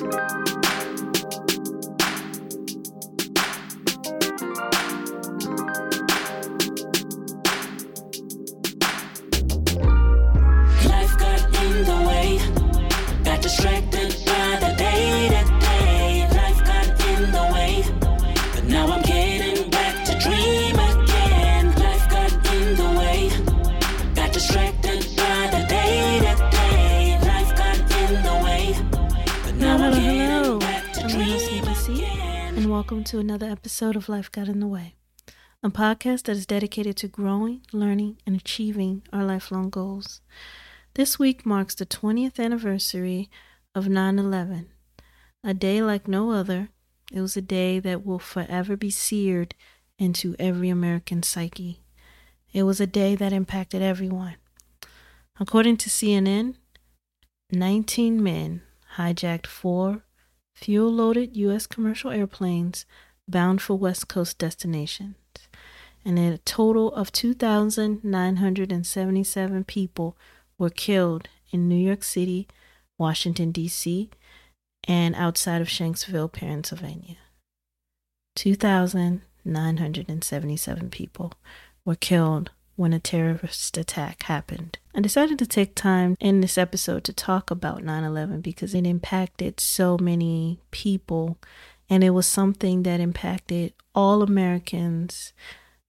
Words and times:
Life 0.00 0.21
episode 33.62 33.94
of 33.94 34.08
Life 34.08 34.28
Got 34.32 34.48
in 34.48 34.58
the 34.58 34.66
Way, 34.66 34.96
a 35.62 35.70
podcast 35.70 36.24
that 36.24 36.32
is 36.32 36.46
dedicated 36.46 36.96
to 36.96 37.06
growing, 37.06 37.60
learning, 37.72 38.18
and 38.26 38.34
achieving 38.34 39.02
our 39.12 39.24
lifelong 39.24 39.70
goals. 39.70 40.20
This 40.94 41.16
week 41.16 41.46
marks 41.46 41.76
the 41.76 41.86
20th 41.86 42.44
anniversary 42.44 43.30
of 43.72 43.88
9 43.88 44.18
11, 44.18 44.68
a 45.44 45.54
day 45.54 45.80
like 45.80 46.08
no 46.08 46.32
other. 46.32 46.70
It 47.12 47.20
was 47.20 47.36
a 47.36 47.40
day 47.40 47.78
that 47.78 48.04
will 48.04 48.18
forever 48.18 48.76
be 48.76 48.90
seared 48.90 49.54
into 49.96 50.34
every 50.40 50.68
American 50.68 51.22
psyche. 51.22 51.84
It 52.52 52.64
was 52.64 52.80
a 52.80 52.86
day 52.86 53.14
that 53.14 53.32
impacted 53.32 53.80
everyone. 53.80 54.38
According 55.38 55.76
to 55.76 55.88
CNN, 55.88 56.56
19 57.52 58.20
men 58.20 58.62
hijacked 58.96 59.46
four 59.46 60.02
fuel 60.52 60.90
loaded 60.90 61.36
U.S. 61.36 61.68
commercial 61.68 62.10
airplanes 62.10 62.86
bound 63.28 63.62
for 63.62 63.78
West 63.78 64.08
Coast 64.08 64.38
destinations. 64.38 65.14
And 66.04 66.18
a 66.18 66.38
total 66.38 66.92
of 66.94 67.12
2,977 67.12 69.64
people 69.64 70.16
were 70.58 70.70
killed 70.70 71.28
in 71.52 71.68
New 71.68 71.76
York 71.76 72.02
City, 72.02 72.48
Washington, 72.98 73.52
D.C., 73.52 74.10
and 74.88 75.14
outside 75.14 75.60
of 75.60 75.68
Shanksville, 75.68 76.32
Pennsylvania. 76.32 77.18
2,977 78.34 80.90
people 80.90 81.34
were 81.84 81.94
killed 81.94 82.50
when 82.76 82.92
a 82.92 82.98
terrorist 82.98 83.76
attack 83.76 84.24
happened. 84.24 84.78
I 84.94 85.00
decided 85.00 85.38
to 85.38 85.46
take 85.46 85.74
time 85.74 86.16
in 86.20 86.40
this 86.40 86.58
episode 86.58 87.04
to 87.04 87.12
talk 87.12 87.50
about 87.50 87.84
9 87.84 88.04
11 88.04 88.40
because 88.40 88.74
it 88.74 88.86
impacted 88.86 89.60
so 89.60 89.98
many 89.98 90.60
people 90.70 91.38
and 91.92 92.02
it 92.02 92.08
was 92.08 92.24
something 92.24 92.84
that 92.84 93.00
impacted 93.00 93.74
all 93.94 94.22
Americans, 94.22 95.34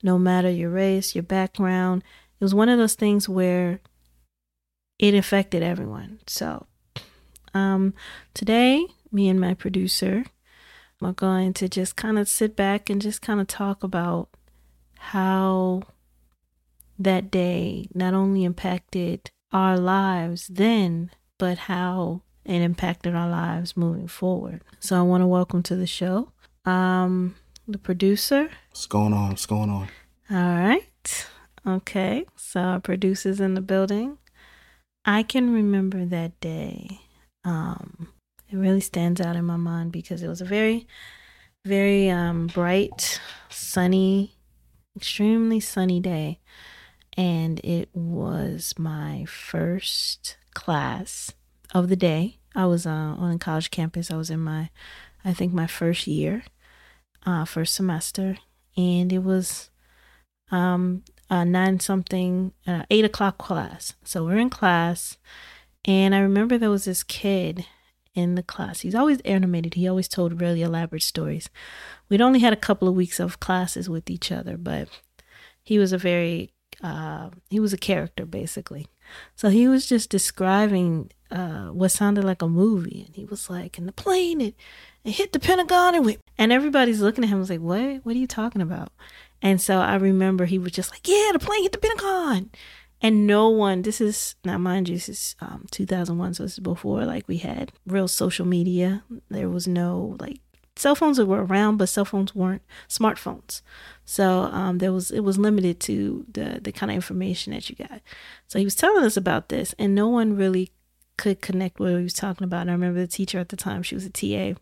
no 0.04 0.20
matter 0.20 0.50
your 0.50 0.70
race, 0.70 1.16
your 1.16 1.23
background. 1.23 2.04
It 2.42 2.44
was 2.44 2.54
one 2.54 2.68
of 2.68 2.78
those 2.78 2.96
things 2.96 3.30
where 3.30 3.80
it 5.00 5.16
affected 5.16 5.64
everyone. 5.64 6.20
So, 6.28 6.68
um, 7.54 7.94
today, 8.34 8.86
me 9.14 9.30
and 9.30 9.40
my 9.40 9.54
producer 9.54 10.26
are 11.02 11.14
going 11.14 11.54
to 11.54 11.70
just 11.70 11.96
kind 11.96 12.20
of 12.20 12.28
sit 12.28 12.54
back 12.54 12.90
and 12.90 13.02
just 13.02 13.22
kind 13.22 13.40
of 13.40 13.48
talk 13.48 13.81
about 13.81 14.28
how 15.00 15.84
that 17.00 17.31
day 17.31 17.88
not 17.94 18.14
only 18.14 18.44
impacted 18.44 19.31
our 19.54 19.78
lives 19.78 20.50
then, 20.50 21.12
but 21.38 21.59
how 21.59 22.24
it 22.46 22.62
impacted 22.62 23.16
our 23.16 23.30
lives 23.30 23.78
moving 23.78 24.08
forward. 24.08 24.62
So 24.80 24.98
I 24.98 25.02
want 25.02 25.22
to 25.22 25.28
welcome 25.28 25.64
to 25.64 25.76
the 25.76 25.88
show 25.88 26.32
um 26.66 27.36
the 27.68 27.78
producer. 27.78 28.50
What's 28.70 28.86
going 28.86 29.14
on? 29.14 29.30
What's 29.30 29.46
going 29.46 29.70
on? 29.70 29.88
All 30.30 30.56
right. 30.58 31.28
Okay. 31.66 32.26
So 32.36 32.59
our 32.59 32.80
producer's 32.80 33.40
in 33.40 33.53
the 33.53 33.62
building. 33.62 34.18
I 35.06 35.24
can 35.24 35.53
remember 35.53 36.06
that 36.06 36.40
day. 36.40 37.00
Um 37.44 38.09
it 38.50 38.58
really 38.58 38.82
stands 38.82 39.20
out 39.20 39.36
in 39.36 39.46
my 39.46 39.58
mind 39.58 39.92
because 39.92 40.22
it 40.22 40.28
was 40.28 40.42
a 40.42 40.46
very 40.46 40.88
very 41.66 42.09
um 42.09 42.48
bright, 42.48 43.20
sunny, 43.50 44.36
extremely 44.96 45.59
sunny 45.59 46.00
day 46.00 46.40
and 47.16 47.59
it 47.64 47.90
was 47.94 48.74
my 48.78 49.26
first 49.26 50.38
class 50.53 51.32
of 51.73 51.89
the 51.89 51.95
day. 51.95 52.38
I 52.56 52.66
was 52.66 52.85
uh, 52.85 52.89
on 52.89 53.31
a 53.31 53.39
college 53.39 53.72
campus. 53.72 54.11
I 54.11 54.16
was 54.16 54.29
in 54.29 54.39
my, 54.39 54.69
I 55.25 55.34
think 55.34 55.53
my 55.53 55.67
first 55.67 56.07
year, 56.07 56.44
uh, 57.25 57.45
first 57.45 57.73
semester, 57.73 58.38
and 58.78 59.11
it 59.11 59.23
was 59.23 59.69
um 60.51 61.03
a 61.29 61.44
nine 61.44 61.79
something, 61.79 62.53
uh, 62.67 62.84
eight 62.91 63.06
o'clock 63.06 63.38
class. 63.38 63.94
So 64.03 64.25
we're 64.25 64.38
in 64.38 64.50
class, 64.50 65.17
and 65.85 66.13
I 66.13 66.19
remember 66.19 66.57
there 66.57 66.69
was 66.69 66.85
this 66.85 67.03
kid 67.03 67.66
in 68.13 68.35
the 68.35 68.44
class. 68.44 68.81
He's 68.81 68.95
always 68.95 69.19
animated. 69.22 69.73
He 69.73 69.88
always 69.88 70.07
told 70.07 70.41
really 70.41 70.61
elaborate 70.61 71.01
stories. 71.01 71.50
We'd 72.09 72.22
only 72.22 72.40
had 72.40 72.53
a 72.53 72.57
couple 72.57 72.88
of 72.88 72.94
weeks 72.94 73.19
of 73.19 73.40
classes 73.40 73.90
with 73.90 74.09
each 74.09 74.31
other, 74.31 74.57
but 74.57 74.90
he 75.63 75.79
was 75.79 75.91
a 75.94 75.97
very 75.97 76.53
uh, 76.84 77.29
he 77.50 77.59
was 77.59 77.73
a 77.73 77.78
character 77.78 78.25
basically. 78.25 78.88
So 79.36 79.50
he 79.50 79.68
was 79.68 79.86
just 79.86 80.09
describing 80.09 81.12
uh, 81.31 81.68
what 81.68 81.90
sounded 81.90 82.24
like 82.24 82.41
a 82.41 82.47
movie, 82.47 83.03
and 83.08 83.16
he 83.16 83.25
was 83.25 83.50
like, 83.50 83.78
"And 83.78 83.88
the 83.88 83.91
plane 83.91 84.40
it, 84.40 84.56
it 85.03 85.12
hit 85.12 85.34
the 85.34 85.40
Pentagon 85.40 85.96
and 85.96 86.06
went," 86.06 86.19
and 86.38 86.52
everybody's 86.52 87.02
looking 87.02 87.24
at 87.24 87.30
him 87.30 87.40
was 87.40 87.50
like, 87.50 87.59
"What? 87.59 88.06
What 88.06 88.16
are 88.16 88.19
you 88.19 88.28
talking 88.28 88.62
about?" 88.62 88.91
And 89.41 89.59
so 89.59 89.80
I 89.80 89.96
remember 89.96 90.46
he 90.46 90.59
was 90.59 90.72
just 90.72 90.91
like, 90.91 91.08
"Yeah, 91.08 91.31
the 91.34 91.40
plane 91.40 91.64
hit 91.64 91.72
the 91.72 91.80
Pentagon," 91.80 92.52
and 93.02 93.25
no 93.25 93.50
one. 93.50 93.81
This 93.81 94.00
is 94.00 94.36
now, 94.46 94.58
mind 94.58 94.90
you, 94.90 94.96
this 94.96 95.09
is 95.09 95.35
um, 95.41 95.66
2001, 95.72 96.35
so 96.35 96.44
this 96.44 96.53
is 96.53 96.59
before 96.59 97.03
like 97.06 97.28
we 97.28 97.38
had 97.38 97.72
real 97.88 98.08
social 98.08 98.46
media. 98.46 99.03
There 99.30 99.50
was 99.50 99.68
no 99.68 100.16
like 100.20 100.40
cell 100.75 100.95
phones 100.95 101.19
were 101.19 101.44
around, 101.44 101.78
but 101.78 101.89
cell 101.89 102.06
phones 102.06 102.34
weren't 102.35 102.63
smartphones. 102.89 103.61
So 104.06 104.44
um, 104.44 104.79
there 104.79 104.91
was 104.91 105.11
it 105.11 105.22
was 105.22 105.38
limited 105.38 105.79
to 105.81 106.25
the 106.31 106.59
the 106.61 106.72
kind 106.72 106.91
of 106.91 106.95
information 106.95 107.53
that 107.53 107.69
you 107.69 107.75
got. 107.75 108.01
So 108.47 108.59
he 108.59 108.66
was 108.66 108.75
telling 108.75 109.03
us 109.03 109.17
about 109.17 109.50
this, 109.50 109.73
and 109.79 109.95
no 109.95 110.07
one 110.07 110.35
really 110.35 110.72
could 111.17 111.41
connect 111.41 111.79
what 111.79 111.91
he 111.91 112.03
was 112.03 112.13
talking 112.13 112.45
about. 112.45 112.61
And 112.61 112.72
I 112.72 112.73
remember 112.73 113.00
the 113.00 113.07
teacher 113.07 113.39
at 113.39 113.50
the 113.50 113.57
time; 113.57 113.84
she 113.84 113.95
was 113.95 114.06
a 114.06 114.09
TA 114.09 114.59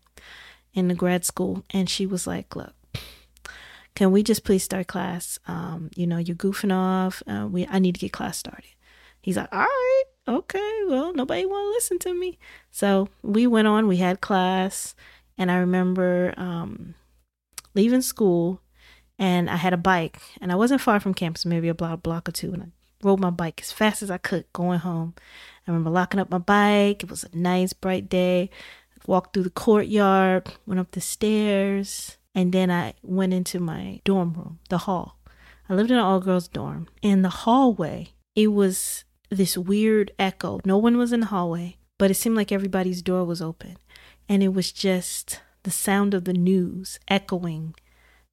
in 0.74 0.88
the 0.88 0.94
grad 0.94 1.24
school, 1.24 1.64
and 1.70 1.88
she 1.88 2.06
was 2.06 2.26
like, 2.26 2.54
"Look." 2.54 2.74
Can 3.94 4.10
we 4.10 4.22
just 4.22 4.42
please 4.44 4.64
start 4.64 4.86
class? 4.86 5.38
Um, 5.46 5.90
you 5.94 6.06
know, 6.06 6.16
you're 6.16 6.34
goofing 6.34 6.74
off. 6.74 7.22
Uh, 7.26 7.46
we 7.46 7.66
I 7.66 7.78
need 7.78 7.94
to 7.94 8.00
get 8.00 8.12
class 8.12 8.38
started. 8.38 8.70
He's 9.20 9.36
like, 9.36 9.52
all 9.52 9.60
right, 9.60 10.02
okay. 10.26 10.80
Well, 10.88 11.12
nobody 11.12 11.46
want 11.46 11.66
to 11.66 11.70
listen 11.70 11.98
to 12.00 12.14
me, 12.14 12.38
so 12.70 13.08
we 13.22 13.46
went 13.46 13.68
on. 13.68 13.86
We 13.86 13.98
had 13.98 14.20
class, 14.20 14.94
and 15.42 15.50
I 15.50 15.56
remember 15.56 16.32
um, 16.36 16.94
leaving 17.74 18.00
school 18.00 18.60
and 19.18 19.50
I 19.50 19.56
had 19.56 19.72
a 19.72 19.76
bike 19.76 20.20
and 20.40 20.52
I 20.52 20.54
wasn't 20.54 20.80
far 20.80 21.00
from 21.00 21.14
campus, 21.14 21.44
maybe 21.44 21.68
a 21.68 21.74
block, 21.74 22.04
block 22.04 22.28
or 22.28 22.32
two. 22.32 22.52
And 22.52 22.62
I 22.62 22.66
rode 23.02 23.18
my 23.18 23.30
bike 23.30 23.60
as 23.60 23.72
fast 23.72 24.02
as 24.02 24.10
I 24.10 24.18
could 24.18 24.44
going 24.52 24.78
home. 24.78 25.14
I 25.66 25.72
remember 25.72 25.90
locking 25.90 26.20
up 26.20 26.30
my 26.30 26.38
bike. 26.38 27.02
It 27.02 27.10
was 27.10 27.24
a 27.24 27.36
nice, 27.36 27.72
bright 27.72 28.08
day. 28.08 28.50
Walked 29.04 29.34
through 29.34 29.42
the 29.42 29.50
courtyard, 29.50 30.48
went 30.64 30.78
up 30.78 30.92
the 30.92 31.00
stairs, 31.00 32.18
and 32.36 32.52
then 32.52 32.70
I 32.70 32.94
went 33.02 33.34
into 33.34 33.58
my 33.58 34.00
dorm 34.04 34.34
room, 34.34 34.60
the 34.68 34.78
hall. 34.78 35.18
I 35.68 35.74
lived 35.74 35.90
in 35.90 35.96
an 35.96 36.04
all 36.04 36.20
girls 36.20 36.46
dorm. 36.46 36.86
In 37.02 37.22
the 37.22 37.28
hallway, 37.28 38.10
it 38.36 38.48
was 38.48 39.02
this 39.28 39.58
weird 39.58 40.12
echo. 40.20 40.60
No 40.64 40.78
one 40.78 40.96
was 40.96 41.12
in 41.12 41.18
the 41.18 41.26
hallway, 41.26 41.78
but 41.98 42.12
it 42.12 42.14
seemed 42.14 42.36
like 42.36 42.52
everybody's 42.52 43.02
door 43.02 43.24
was 43.24 43.42
open. 43.42 43.76
And 44.28 44.42
it 44.42 44.54
was 44.54 44.72
just 44.72 45.40
the 45.62 45.70
sound 45.70 46.14
of 46.14 46.24
the 46.24 46.32
news 46.32 46.98
echoing 47.08 47.74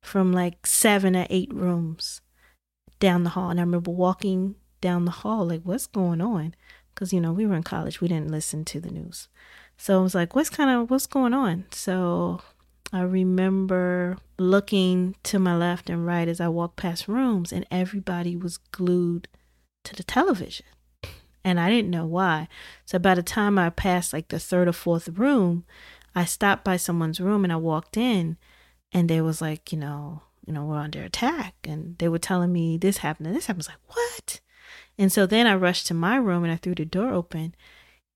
from 0.01 0.31
like 0.31 0.65
seven 0.65 1.15
or 1.15 1.27
eight 1.29 1.53
rooms 1.53 2.21
down 2.99 3.23
the 3.23 3.31
hall. 3.31 3.49
And 3.49 3.59
I 3.59 3.63
remember 3.63 3.91
walking 3.91 4.55
down 4.81 5.05
the 5.05 5.11
hall, 5.11 5.47
like, 5.47 5.61
what's 5.63 5.87
going 5.87 6.21
on? 6.21 6.55
Because, 6.93 7.13
you 7.13 7.21
know, 7.21 7.31
we 7.31 7.45
were 7.45 7.55
in 7.55 7.63
college, 7.63 8.01
we 8.01 8.07
didn't 8.07 8.31
listen 8.31 8.65
to 8.65 8.79
the 8.79 8.91
news. 8.91 9.27
So 9.77 9.99
I 9.99 10.03
was 10.03 10.15
like, 10.15 10.35
what's 10.35 10.49
kind 10.49 10.69
of, 10.69 10.89
what's 10.89 11.07
going 11.07 11.33
on? 11.33 11.65
So 11.71 12.41
I 12.91 13.01
remember 13.01 14.17
looking 14.37 15.15
to 15.23 15.39
my 15.39 15.55
left 15.55 15.89
and 15.89 16.05
right 16.05 16.27
as 16.27 16.41
I 16.41 16.47
walked 16.47 16.77
past 16.77 17.07
rooms, 17.07 17.53
and 17.53 17.65
everybody 17.69 18.35
was 18.35 18.57
glued 18.57 19.27
to 19.83 19.95
the 19.95 20.03
television. 20.03 20.65
And 21.49 21.59
I 21.59 21.69
didn't 21.69 21.91
know 21.91 22.05
why. 22.05 22.47
So 22.85 22.99
by 22.99 23.15
the 23.15 23.23
time 23.23 23.57
I 23.57 23.69
passed 23.71 24.13
like 24.13 24.27
the 24.29 24.39
third 24.39 24.67
or 24.67 24.73
fourth 24.73 25.09
room, 25.09 25.65
I 26.15 26.25
stopped 26.25 26.63
by 26.63 26.77
someone's 26.77 27.19
room 27.19 27.43
and 27.43 27.51
I 27.53 27.57
walked 27.57 27.97
in 27.97 28.37
and 28.91 29.09
they 29.09 29.21
was 29.21 29.41
like, 29.41 29.71
you 29.71 29.77
know, 29.77 30.23
you 30.45 30.53
know, 30.53 30.65
we're 30.65 30.77
under 30.77 31.03
attack. 31.03 31.55
And 31.63 31.97
they 31.97 32.07
were 32.09 32.19
telling 32.19 32.51
me 32.51 32.77
this 32.77 32.97
happened 32.97 33.27
and 33.27 33.35
this 33.35 33.47
happened. 33.47 33.59
I 33.59 33.65
was 33.65 33.67
like, 33.69 33.95
what? 33.97 34.41
And 34.97 35.11
so 35.11 35.25
then 35.25 35.47
I 35.47 35.55
rushed 35.55 35.87
to 35.87 35.93
my 35.93 36.17
room 36.17 36.43
and 36.43 36.51
I 36.51 36.57
threw 36.57 36.75
the 36.75 36.85
door 36.85 37.11
open 37.11 37.55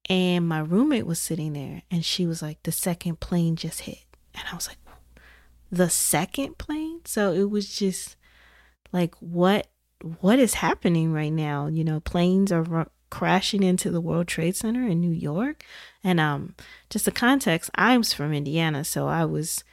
And 0.09 0.47
my 0.47 0.59
roommate 0.59 1.05
was 1.05 1.19
sitting 1.19 1.53
there 1.53 1.83
and 1.89 2.03
she 2.03 2.25
was 2.27 2.41
like, 2.41 2.61
the 2.63 2.71
second 2.71 3.19
plane 3.19 3.55
just 3.55 3.81
hit. 3.81 4.03
And 4.33 4.43
I 4.51 4.55
was 4.55 4.67
like, 4.67 4.77
the 5.71 5.89
second 5.89 6.57
plane? 6.57 7.01
So 7.05 7.31
it 7.33 7.49
was 7.49 7.75
just 7.75 8.15
like, 8.91 9.15
what 9.19 9.67
what 10.19 10.37
is 10.39 10.55
happening 10.55 11.13
right 11.13 11.31
now? 11.31 11.67
You 11.67 11.83
know, 11.83 11.99
planes 12.01 12.51
are 12.51 12.87
crashing 13.13 13.63
into 13.63 13.91
the 13.91 14.01
World 14.01 14.27
Trade 14.27 14.55
Center 14.55 14.87
in 14.87 14.99
New 14.99 15.11
York. 15.11 15.63
And 16.03 16.19
um 16.19 16.55
just 16.89 17.05
the 17.05 17.11
context, 17.11 17.69
I'm 17.75 18.03
from 18.03 18.33
Indiana, 18.33 18.83
so 18.83 19.07
I 19.07 19.25
was 19.25 19.63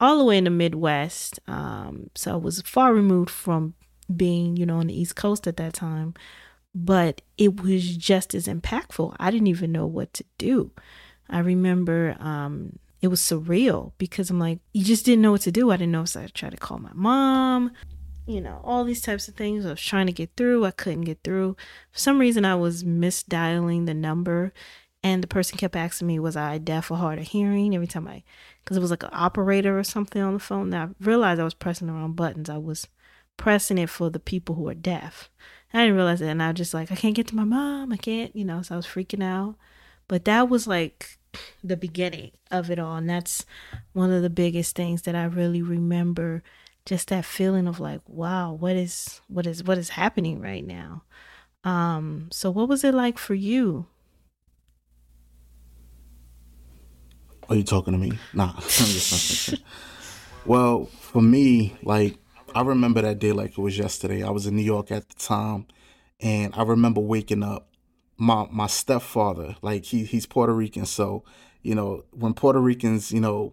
all 0.00 0.18
the 0.18 0.24
way 0.24 0.38
in 0.38 0.44
the 0.44 0.50
Midwest. 0.50 1.38
Um, 1.46 2.10
so 2.14 2.32
I 2.32 2.36
was 2.36 2.60
far 2.62 2.92
removed 2.92 3.30
from 3.30 3.74
being, 4.14 4.56
you 4.56 4.66
know, 4.66 4.78
on 4.78 4.88
the 4.88 5.00
East 5.00 5.16
Coast 5.16 5.46
at 5.46 5.56
that 5.56 5.74
time 5.74 6.14
but 6.78 7.22
it 7.38 7.62
was 7.62 7.96
just 7.96 8.34
as 8.34 8.46
impactful. 8.46 9.16
I 9.18 9.30
didn't 9.30 9.46
even 9.46 9.72
know 9.72 9.86
what 9.86 10.12
to 10.12 10.24
do. 10.36 10.72
I 11.30 11.38
remember 11.38 12.16
um, 12.20 12.78
it 13.00 13.08
was 13.08 13.20
surreal 13.20 13.92
because 13.96 14.28
I'm 14.28 14.38
like, 14.38 14.58
you 14.74 14.84
just 14.84 15.06
didn't 15.06 15.22
know 15.22 15.32
what 15.32 15.40
to 15.42 15.52
do. 15.52 15.70
I 15.70 15.78
didn't 15.78 15.92
know 15.92 16.02
if 16.02 16.14
I 16.14 16.26
tried 16.26 16.50
to 16.50 16.58
call 16.58 16.78
my 16.78 16.92
mom, 16.92 17.72
you 18.26 18.40
know, 18.40 18.60
all 18.64 18.84
these 18.84 19.02
types 19.02 19.28
of 19.28 19.34
things. 19.34 19.64
I 19.64 19.70
was 19.70 19.80
trying 19.80 20.06
to 20.06 20.12
get 20.12 20.30
through, 20.36 20.64
I 20.64 20.72
couldn't 20.72 21.02
get 21.02 21.20
through. 21.22 21.56
For 21.92 21.98
some 21.98 22.18
reason, 22.18 22.44
I 22.44 22.56
was 22.56 22.84
misdialing 22.84 23.86
the 23.86 23.94
number, 23.94 24.52
and 25.02 25.22
the 25.22 25.28
person 25.28 25.58
kept 25.58 25.76
asking 25.76 26.08
me, 26.08 26.18
was 26.18 26.36
I 26.36 26.58
deaf 26.58 26.90
or 26.90 26.96
hard 26.96 27.18
of 27.18 27.28
hearing? 27.28 27.74
Every 27.74 27.86
time 27.86 28.08
I, 28.08 28.24
because 28.64 28.76
it 28.76 28.80
was 28.80 28.90
like 28.90 29.04
an 29.04 29.10
operator 29.12 29.78
or 29.78 29.84
something 29.84 30.20
on 30.20 30.34
the 30.34 30.40
phone. 30.40 30.70
Now 30.70 30.84
I 30.84 31.04
realized 31.04 31.40
I 31.40 31.44
was 31.44 31.54
pressing 31.54 31.86
the 31.86 31.92
wrong 31.92 32.12
buttons. 32.12 32.50
I 32.50 32.58
was 32.58 32.88
pressing 33.36 33.78
it 33.78 33.90
for 33.90 34.10
the 34.10 34.18
people 34.18 34.56
who 34.56 34.68
are 34.68 34.74
deaf. 34.74 35.30
I 35.72 35.82
didn't 35.82 35.96
realize 35.96 36.20
it. 36.20 36.28
And 36.28 36.42
I 36.42 36.48
was 36.48 36.56
just 36.56 36.74
like, 36.74 36.90
I 36.90 36.96
can't 36.96 37.14
get 37.14 37.28
to 37.28 37.36
my 37.36 37.44
mom. 37.44 37.92
I 37.92 37.96
can't, 37.96 38.34
you 38.34 38.44
know, 38.44 38.62
so 38.62 38.74
I 38.74 38.76
was 38.76 38.86
freaking 38.86 39.22
out. 39.22 39.56
But 40.08 40.24
that 40.24 40.48
was 40.48 40.66
like 40.66 41.18
the 41.62 41.76
beginning 41.76 42.32
of 42.50 42.70
it 42.70 42.78
all. 42.78 42.96
And 42.96 43.08
that's 43.08 43.44
one 43.92 44.10
of 44.10 44.22
the 44.22 44.30
biggest 44.30 44.74
things 44.74 45.02
that 45.02 45.14
I 45.14 45.24
really 45.24 45.62
remember 45.62 46.42
just 46.86 47.08
that 47.08 47.24
feeling 47.24 47.66
of 47.66 47.80
like, 47.80 48.00
wow, 48.06 48.52
what 48.52 48.76
is 48.76 49.20
what 49.28 49.46
is 49.46 49.62
what 49.64 49.76
is 49.76 49.90
happening 49.90 50.40
right 50.40 50.64
now? 50.64 51.02
Um, 51.64 52.28
so 52.30 52.50
what 52.50 52.68
was 52.68 52.84
it 52.84 52.94
like 52.94 53.18
for 53.18 53.34
you? 53.34 53.86
Are 57.48 57.56
you 57.56 57.64
talking 57.64 57.92
to 57.92 57.98
me? 57.98 58.12
Nah. 58.32 58.54
well, 60.46 60.86
for 60.86 61.20
me, 61.20 61.76
like 61.82 62.18
I 62.54 62.62
remember 62.62 63.02
that 63.02 63.18
day 63.18 63.32
like 63.32 63.50
it 63.50 63.58
was 63.58 63.76
yesterday. 63.76 64.22
I 64.22 64.30
was 64.30 64.46
in 64.46 64.56
New 64.56 64.62
York 64.62 64.90
at 64.92 65.08
the 65.08 65.14
time, 65.16 65.66
and 66.20 66.54
I 66.54 66.62
remember 66.62 67.00
waking 67.00 67.42
up. 67.42 67.68
My 68.18 68.46
my 68.50 68.66
stepfather, 68.66 69.56
like 69.60 69.84
he 69.84 70.04
he's 70.04 70.24
Puerto 70.24 70.54
Rican, 70.54 70.86
so 70.86 71.22
you 71.62 71.74
know 71.74 72.04
when 72.12 72.32
Puerto 72.32 72.60
Ricans, 72.60 73.12
you 73.12 73.20
know, 73.20 73.52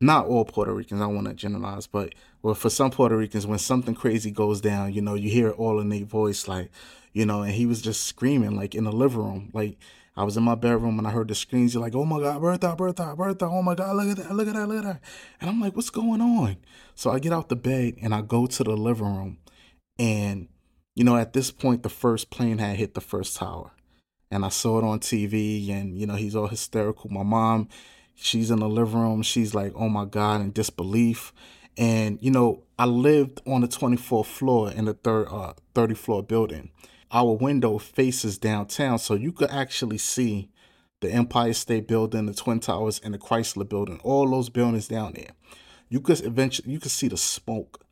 not 0.00 0.26
all 0.26 0.44
Puerto 0.44 0.72
Ricans, 0.72 1.02
I 1.02 1.06
want 1.06 1.26
to 1.28 1.34
generalize, 1.34 1.86
but 1.86 2.14
well, 2.42 2.54
for 2.54 2.70
some 2.70 2.90
Puerto 2.90 3.16
Ricans, 3.16 3.46
when 3.46 3.58
something 3.58 3.94
crazy 3.94 4.30
goes 4.30 4.60
down, 4.60 4.92
you 4.92 5.02
know, 5.02 5.14
you 5.14 5.30
hear 5.30 5.48
it 5.48 5.58
all 5.58 5.80
in 5.80 5.90
their 5.90 6.04
voice, 6.04 6.48
like, 6.48 6.70
you 7.12 7.26
know, 7.26 7.42
and 7.42 7.52
he 7.52 7.66
was 7.66 7.82
just 7.82 8.04
screaming 8.04 8.56
like 8.56 8.74
in 8.74 8.84
the 8.84 8.92
living 8.92 9.18
room, 9.18 9.50
like 9.52 9.76
I 10.16 10.24
was 10.24 10.36
in 10.36 10.42
my 10.42 10.54
bedroom 10.54 10.98
and 10.98 11.06
I 11.06 11.12
heard 11.12 11.28
the 11.28 11.34
screams. 11.34 11.72
You're 11.72 11.82
like, 11.82 11.94
oh 11.94 12.04
my 12.04 12.20
God, 12.20 12.40
Bertha, 12.40 12.74
Bertha, 12.76 13.14
Bertha. 13.16 13.46
Oh 13.46 13.62
my 13.62 13.74
God, 13.74 13.96
look 13.96 14.08
at 14.08 14.16
that, 14.16 14.34
look 14.34 14.48
at 14.48 14.54
that, 14.54 14.68
look 14.68 14.78
at 14.78 14.84
that. 14.84 15.00
And 15.40 15.48
I'm 15.48 15.60
like, 15.60 15.76
what's 15.76 15.90
going 15.90 16.20
on? 16.20 16.56
So 16.94 17.10
I 17.10 17.18
get 17.18 17.32
out 17.32 17.48
the 17.48 17.56
bed 17.56 17.94
and 18.02 18.14
I 18.14 18.20
go 18.22 18.46
to 18.46 18.64
the 18.64 18.76
living 18.76 19.06
room. 19.06 19.38
And, 19.98 20.48
you 20.94 21.04
know, 21.04 21.16
at 21.16 21.32
this 21.32 21.50
point, 21.50 21.82
the 21.82 21.88
first 21.88 22.30
plane 22.30 22.58
had 22.58 22.76
hit 22.76 22.94
the 22.94 23.00
first 23.00 23.36
tower. 23.36 23.70
And 24.30 24.44
I 24.44 24.48
saw 24.48 24.78
it 24.78 24.84
on 24.84 25.00
TV 25.00 25.70
and, 25.70 25.96
you 25.96 26.06
know, 26.06 26.16
he's 26.16 26.36
all 26.36 26.48
hysterical. 26.48 27.10
My 27.10 27.22
mom, 27.22 27.68
she's 28.20 28.50
in 28.50 28.60
the 28.60 28.68
living 28.68 29.00
room. 29.00 29.22
She's 29.22 29.54
like, 29.54 29.72
oh 29.74 29.88
my 29.88 30.04
God, 30.04 30.40
in 30.40 30.52
disbelief. 30.52 31.32
And, 31.76 32.18
you 32.20 32.30
know, 32.30 32.64
I 32.78 32.84
lived 32.84 33.40
on 33.46 33.60
the 33.60 33.68
24th 33.68 34.26
floor 34.26 34.70
in 34.70 34.84
the 34.84 34.94
third, 34.94 35.28
uh, 35.30 35.54
30 35.74 35.94
floor 35.94 36.22
building 36.22 36.70
our 37.12 37.32
window 37.32 37.78
faces 37.78 38.38
downtown, 38.38 38.98
so 38.98 39.14
you 39.14 39.32
could 39.32 39.50
actually 39.50 39.98
see 39.98 40.48
the 41.00 41.10
Empire 41.10 41.52
State 41.52 41.88
Building, 41.88 42.26
the 42.26 42.34
Twin 42.34 42.60
Towers, 42.60 43.00
and 43.02 43.14
the 43.14 43.18
Chrysler 43.18 43.68
Building. 43.68 44.00
All 44.04 44.30
those 44.30 44.48
buildings 44.48 44.88
down 44.88 45.14
there. 45.14 45.30
You 45.88 46.00
could 46.00 46.24
eventually 46.24 46.72
you 46.72 46.78
could 46.78 46.92
see 46.92 47.08
the 47.08 47.16
smoke 47.16 47.84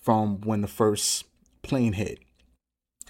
from 0.00 0.40
when 0.42 0.60
the 0.60 0.68
first 0.68 1.24
plane 1.62 1.94
hit, 1.94 2.20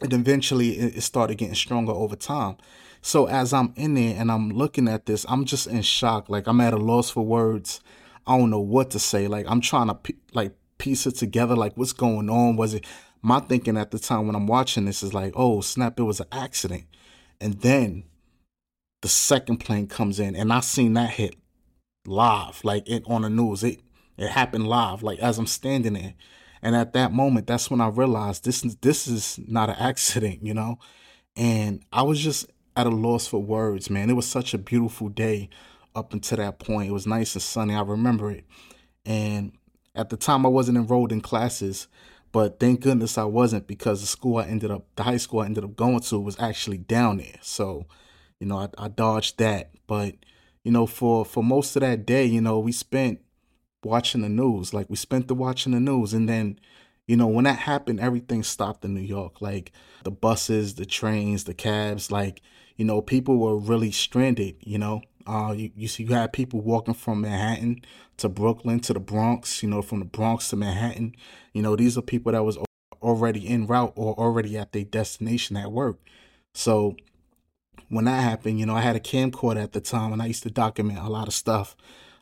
and 0.01 0.13
eventually 0.13 0.79
it 0.79 1.03
started 1.03 1.37
getting 1.37 1.55
stronger 1.55 1.93
over 1.93 2.17
time. 2.17 2.57
So 3.03 3.27
as 3.27 3.53
I'm 3.53 3.73
in 3.77 3.95
there 3.95 4.15
and 4.17 4.31
I'm 4.31 4.51
looking 4.51 4.89
at 4.89 5.07
this, 5.07 5.27
I'm 5.29 5.45
just 5.45 5.67
in 5.67 5.83
shock. 5.83 6.29
Like 6.29 6.47
I'm 6.47 6.61
at 6.61 6.73
a 6.73 6.79
loss 6.79 7.11
for 7.11 7.27
words. 7.27 7.81
I 8.27 8.39
don't 8.39 8.51
know 8.51 8.61
what 8.61 8.91
to 8.91 9.01
say. 9.01 9.27
Like 9.27 9.45
I'm 9.49 9.61
trying 9.61 9.89
to 9.89 9.99
like 10.33 10.55
piece 10.79 11.07
it 11.07 11.17
together. 11.17 11.57
Like 11.57 11.77
what's 11.77 11.93
going 11.93 12.31
on? 12.31 12.57
Was 12.57 12.75
it 12.75 12.87
my 13.21 13.41
thinking 13.41 13.77
at 13.77 13.91
the 13.91 13.99
time 13.99 14.27
when 14.27 14.37
I'm 14.37 14.47
watching 14.47 14.85
this 14.85 15.03
is 15.03 15.13
like, 15.13 15.33
oh 15.37 15.61
snap, 15.61 15.99
it 15.99 16.05
was 16.05 16.21
an 16.21 16.29
accident. 16.31 16.85
And 17.41 17.61
then 17.61 18.05
the 19.03 19.09
second 19.09 19.59
plane 19.59 19.89
comes 19.89 20.21
in 20.21 20.37
and 20.37 20.53
I 20.53 20.61
seen 20.61 20.95
that 20.95 21.11
hit 21.11 21.35
live, 22.07 22.65
like 22.65 22.89
it 22.89 23.03
on 23.07 23.23
the 23.23 23.31
news. 23.31 23.65
It 23.65 23.81
it 24.17 24.29
happened 24.29 24.69
live, 24.69 25.03
like 25.03 25.19
as 25.19 25.39
I'm 25.39 25.47
standing 25.49 25.95
there. 25.95 26.15
And 26.63 26.77
at 26.77 26.93
that 26.93 27.13
moment, 27.13 27.49
that's 27.49 27.69
when 27.69 27.81
I 27.81 27.89
realized 27.89 28.45
this 28.45 28.61
this 28.81 29.09
is 29.09 29.41
not 29.49 29.71
an 29.71 29.77
accident, 29.81 30.47
you 30.47 30.55
know? 30.55 30.79
And 31.35 31.85
I 31.93 32.03
was 32.03 32.21
just 32.21 32.47
at 32.77 32.87
a 32.87 32.91
loss 32.91 33.27
for 33.27 33.43
words, 33.43 33.91
man. 33.91 34.11
It 34.11 34.15
was 34.15 34.27
such 34.27 34.55
a 34.55 34.59
beautiful 34.59 35.09
day 35.09 35.51
up 35.95 36.13
until 36.13 36.39
that 36.39 36.59
point. 36.59 36.89
It 36.89 36.93
was 36.93 37.07
nice 37.07 37.35
and 37.35 37.43
sunny. 37.43 37.75
I 37.75 37.83
remember 37.83 38.31
it. 38.31 38.45
And 39.05 39.53
at 39.95 40.11
the 40.11 40.17
time 40.17 40.47
I 40.47 40.49
wasn't 40.49 40.79
enrolled 40.79 41.13
in 41.13 41.21
classes, 41.21 41.89
but 42.31 42.59
thank 42.59 42.81
goodness 42.81 43.19
I 43.19 43.25
wasn't 43.25 43.67
because 43.67 44.01
the 44.01 44.07
school 44.07 44.39
I 44.39 44.45
ended 44.45 44.71
up, 44.71 44.87
the 44.97 45.03
high 45.03 45.19
school 45.19 45.41
I 45.41 45.47
ended 45.47 45.65
up 45.65 45.77
going 45.77 46.01
to 46.01 46.19
was 46.19 46.39
actually 46.41 46.79
down 46.79 47.19
there. 47.19 47.37
So, 47.43 47.87
you 48.41 48.47
know, 48.47 48.57
I, 48.59 48.69
I 48.79 48.89
dodged 48.89 49.39
that. 49.39 49.71
But, 49.87 50.15
you 50.65 50.73
know, 50.73 50.87
for, 50.87 51.27
for 51.27 51.45
most 51.45 51.77
of 51.77 51.81
that 51.81 52.07
day, 52.07 52.25
you 52.25 52.41
know, 52.41 52.59
we 52.59 52.73
spent 52.73 53.21
watching 53.85 54.23
the 54.23 54.31
news. 54.31 54.73
Like 54.73 54.89
we 54.89 54.97
spent 54.97 55.29
the 55.29 55.35
watching 55.35 55.73
the 55.73 55.81
news. 55.81 56.15
And 56.15 56.27
then, 56.27 56.59
you 57.07 57.19
know, 57.19 57.27
when 57.27 57.45
that 57.45 57.59
happened, 57.59 58.01
everything 58.01 58.43
stopped 58.43 58.83
in 58.83 58.95
New 58.95 59.03
York. 59.03 59.43
Like 59.43 59.73
the 60.05 60.11
buses, 60.11 60.77
the 60.77 60.87
trains, 60.87 61.45
the 61.45 61.53
cabs, 61.53 62.11
like, 62.11 62.41
you 62.77 62.85
know, 62.85 63.01
people 63.01 63.39
were 63.39 63.57
really 63.57 63.91
stranded, 63.91 64.57
you 64.61 64.79
know. 64.79 65.03
Uh, 65.27 65.55
you, 65.57 65.71
you 65.77 65.89
see, 65.89 66.03
you 66.03 66.15
had 66.15 66.33
people 66.33 66.61
walking 66.61 66.95
from 66.95 67.21
Manhattan 67.21 67.81
to 68.17 68.29
Brooklyn 68.29 68.81
to 68.81 68.93
the 68.93 69.01
Bronx, 69.01 69.63
you 69.63 69.69
know, 69.69 69.83
from 69.83 70.01
the 70.01 70.05
Bronx 70.05 70.49
to 70.49 70.57
Manhattan. 70.57 71.15
You 71.53 71.63
know, 71.63 71.77
these 71.77 71.97
are 71.97 72.03
people 72.03 72.33
that 72.33 72.45
was 72.45 72.59
already 73.01 73.47
en 73.49 73.67
route 73.67 73.93
or 73.97 74.15
already 74.15 74.57
at 74.57 74.73
their 74.73 74.85
destination 74.85 75.57
at 75.57 75.71
work. 75.71 75.99
So 76.55 76.97
when 77.89 78.07
that 78.07 78.23
happened, 78.23 78.59
you 78.59 78.67
know, 78.67 78.75
I 78.75 78.81
had 78.81 78.97
a 78.97 79.01
camcorder 79.01 79.63
at 79.63 79.73
the 79.73 79.81
time 79.81 80.13
and 80.13 80.23
I 80.23 80.27
used 80.27 80.43
to 80.45 80.51
document 80.51 80.99
a 80.99 81.09
lot 81.09 81.29
of 81.29 81.35
stuff 81.35 81.77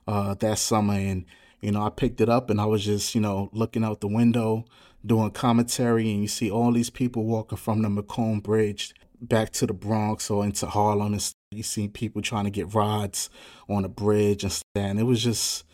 uh, 0.07 0.35
that 0.35 0.59
summer. 0.59 0.95
And, 0.95 1.25
you 1.61 1.71
know, 1.73 1.83
I 1.83 1.90
picked 1.90 2.21
it 2.21 2.28
up 2.28 2.50
and 2.50 2.61
I 2.61 2.66
was 2.66 2.85
just, 2.85 3.14
you 3.14 3.21
know, 3.21 3.50
looking 3.52 3.85
out 3.85 4.00
the 4.00 4.09
window, 4.09 4.64
doing 5.04 5.30
commentary. 5.30 6.11
And 6.11 6.23
you 6.23 6.28
see 6.28 6.50
all 6.50 6.73
these 6.73 6.90
people 6.90 7.25
walking 7.25 7.59
from 7.59 7.83
the 7.83 7.88
Macomb 7.88 8.40
Bridge 8.40 8.95
back 9.20 9.50
to 9.52 9.66
the 9.66 9.72
Bronx 9.72 10.30
or 10.30 10.44
into 10.44 10.66
Harlem 10.66 11.12
and 11.14 11.34
you 11.50 11.62
see 11.62 11.88
people 11.88 12.22
trying 12.22 12.44
to 12.44 12.50
get 12.50 12.74
rides 12.74 13.28
on 13.68 13.84
a 13.84 13.88
bridge 13.88 14.42
and 14.42 14.52
stuff. 14.52 14.64
And 14.74 14.98
it 14.98 15.04
was 15.04 15.22
just, 15.22 15.64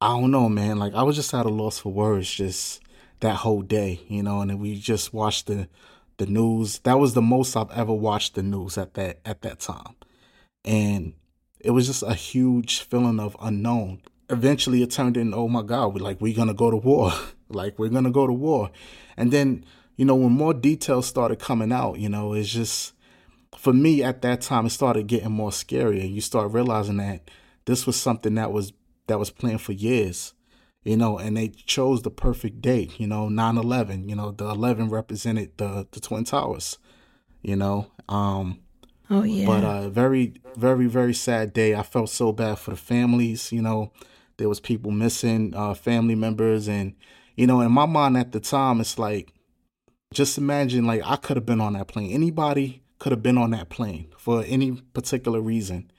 I 0.00 0.08
don't 0.08 0.30
know, 0.30 0.48
man. 0.48 0.78
Like 0.78 0.94
I 0.94 1.02
was 1.02 1.16
just 1.16 1.34
at 1.34 1.46
a 1.46 1.50
loss 1.50 1.78
for 1.78 1.92
words 1.92 2.32
just 2.32 2.80
that 3.20 3.36
whole 3.36 3.62
day, 3.62 4.00
you 4.08 4.22
know. 4.22 4.40
And 4.40 4.60
we 4.60 4.78
just 4.78 5.12
watched 5.12 5.46
the 5.46 5.68
the 6.20 6.26
news. 6.26 6.78
That 6.80 6.98
was 6.98 7.14
the 7.14 7.22
most 7.22 7.56
I've 7.56 7.70
ever 7.70 7.92
watched 7.92 8.34
the 8.34 8.42
news 8.42 8.76
at 8.78 8.94
that 8.94 9.20
at 9.24 9.42
that 9.42 9.60
time, 9.60 9.96
and 10.64 11.14
it 11.58 11.70
was 11.70 11.86
just 11.86 12.02
a 12.02 12.14
huge 12.14 12.80
feeling 12.80 13.18
of 13.18 13.36
unknown. 13.40 14.02
Eventually, 14.28 14.82
it 14.82 14.90
turned 14.90 15.16
into, 15.16 15.36
oh 15.36 15.48
my 15.48 15.62
God, 15.62 15.94
we 15.94 16.00
like 16.00 16.20
we're 16.20 16.36
gonna 16.36 16.54
go 16.54 16.70
to 16.70 16.76
war, 16.76 17.12
like 17.48 17.78
we're 17.78 17.88
gonna 17.88 18.10
go 18.10 18.26
to 18.26 18.32
war, 18.32 18.70
and 19.16 19.32
then 19.32 19.64
you 20.00 20.06
know 20.06 20.14
when 20.14 20.32
more 20.32 20.54
details 20.54 21.06
started 21.06 21.38
coming 21.38 21.70
out, 21.70 21.98
you 21.98 22.08
know, 22.08 22.32
it's 22.32 22.48
just 22.48 22.94
for 23.54 23.74
me 23.74 24.02
at 24.02 24.22
that 24.22 24.40
time 24.40 24.64
it 24.64 24.70
started 24.70 25.06
getting 25.06 25.30
more 25.30 25.52
scary 25.52 26.00
and 26.00 26.14
you 26.14 26.22
start 26.22 26.50
realizing 26.52 26.96
that 26.96 27.30
this 27.66 27.86
was 27.86 28.00
something 28.00 28.36
that 28.36 28.50
was 28.50 28.72
that 29.08 29.18
was 29.18 29.28
planned 29.28 29.60
for 29.60 29.72
years 29.72 30.32
you 30.84 30.96
know 30.96 31.18
and 31.18 31.36
they 31.36 31.48
chose 31.48 32.00
the 32.00 32.10
perfect 32.10 32.62
date 32.62 32.98
you 32.98 33.06
know 33.06 33.26
9-11 33.26 34.08
you 34.08 34.16
know 34.16 34.30
the 34.30 34.46
11 34.46 34.88
represented 34.88 35.50
the 35.58 35.86
the 35.90 36.00
twin 36.00 36.24
towers 36.24 36.78
you 37.42 37.54
know 37.54 37.90
um 38.08 38.58
oh 39.10 39.22
yeah. 39.24 39.44
but 39.44 39.64
uh 39.64 39.90
very 39.90 40.40
very 40.56 40.86
very 40.86 41.12
sad 41.12 41.52
day. 41.52 41.74
I 41.74 41.82
felt 41.82 42.08
so 42.08 42.32
bad 42.32 42.58
for 42.58 42.70
the 42.70 42.78
families 42.78 43.52
you 43.52 43.60
know 43.60 43.92
there 44.38 44.48
was 44.48 44.60
people 44.60 44.92
missing 44.92 45.52
uh 45.54 45.74
family 45.74 46.14
members 46.14 46.68
and 46.68 46.94
you 47.36 47.46
know 47.46 47.60
in 47.60 47.70
my 47.70 47.84
mind 47.84 48.16
at 48.16 48.32
the 48.32 48.40
time 48.40 48.80
it's 48.80 48.98
like 48.98 49.34
just 50.12 50.38
imagine 50.38 50.86
like 50.86 51.02
i 51.04 51.16
could 51.16 51.36
have 51.36 51.46
been 51.46 51.60
on 51.60 51.74
that 51.74 51.86
plane 51.86 52.10
anybody 52.10 52.82
could 52.98 53.12
have 53.12 53.22
been 53.22 53.38
on 53.38 53.50
that 53.50 53.68
plane 53.68 54.06
for 54.18 54.44
any 54.46 54.72
particular 54.92 55.40
reason 55.40 55.90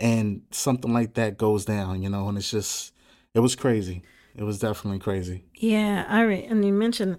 and 0.00 0.42
something 0.50 0.92
like 0.92 1.14
that 1.14 1.36
goes 1.36 1.64
down, 1.64 2.02
you 2.02 2.08
know, 2.08 2.28
and 2.28 2.38
it's 2.38 2.50
just 2.50 2.92
it 3.34 3.40
was 3.40 3.54
crazy. 3.54 4.02
It 4.34 4.44
was 4.44 4.58
definitely 4.58 4.98
crazy. 4.98 5.44
Yeah, 5.54 6.06
I 6.08 6.22
re- 6.22 6.44
and 6.44 6.64
you 6.64 6.72
mentioned 6.72 7.18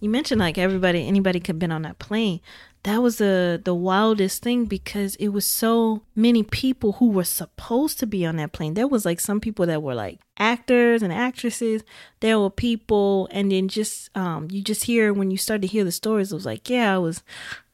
you 0.00 0.10
mentioned 0.10 0.40
like 0.40 0.58
everybody 0.58 1.06
anybody 1.06 1.40
could 1.40 1.54
have 1.54 1.58
been 1.58 1.72
on 1.72 1.82
that 1.82 1.98
plane. 1.98 2.40
That 2.86 3.02
was 3.02 3.18
the 3.18 3.60
the 3.64 3.74
wildest 3.74 4.44
thing 4.44 4.66
because 4.66 5.16
it 5.16 5.30
was 5.30 5.44
so 5.44 6.02
many 6.14 6.44
people 6.44 6.92
who 6.92 7.10
were 7.10 7.24
supposed 7.24 7.98
to 7.98 8.06
be 8.06 8.24
on 8.24 8.36
that 8.36 8.52
plane. 8.52 8.74
There 8.74 8.86
was 8.86 9.04
like 9.04 9.18
some 9.18 9.40
people 9.40 9.66
that 9.66 9.82
were 9.82 9.96
like 9.96 10.20
actors 10.38 11.02
and 11.02 11.12
actresses. 11.12 11.82
There 12.20 12.38
were 12.38 12.48
people 12.48 13.26
and 13.32 13.50
then 13.50 13.66
just 13.66 14.16
um 14.16 14.46
you 14.52 14.62
just 14.62 14.84
hear 14.84 15.12
when 15.12 15.32
you 15.32 15.36
start 15.36 15.62
to 15.62 15.66
hear 15.66 15.82
the 15.82 15.90
stories, 15.90 16.30
it 16.30 16.36
was 16.36 16.46
like, 16.46 16.70
yeah, 16.70 16.94
I 16.94 16.98
was 16.98 17.24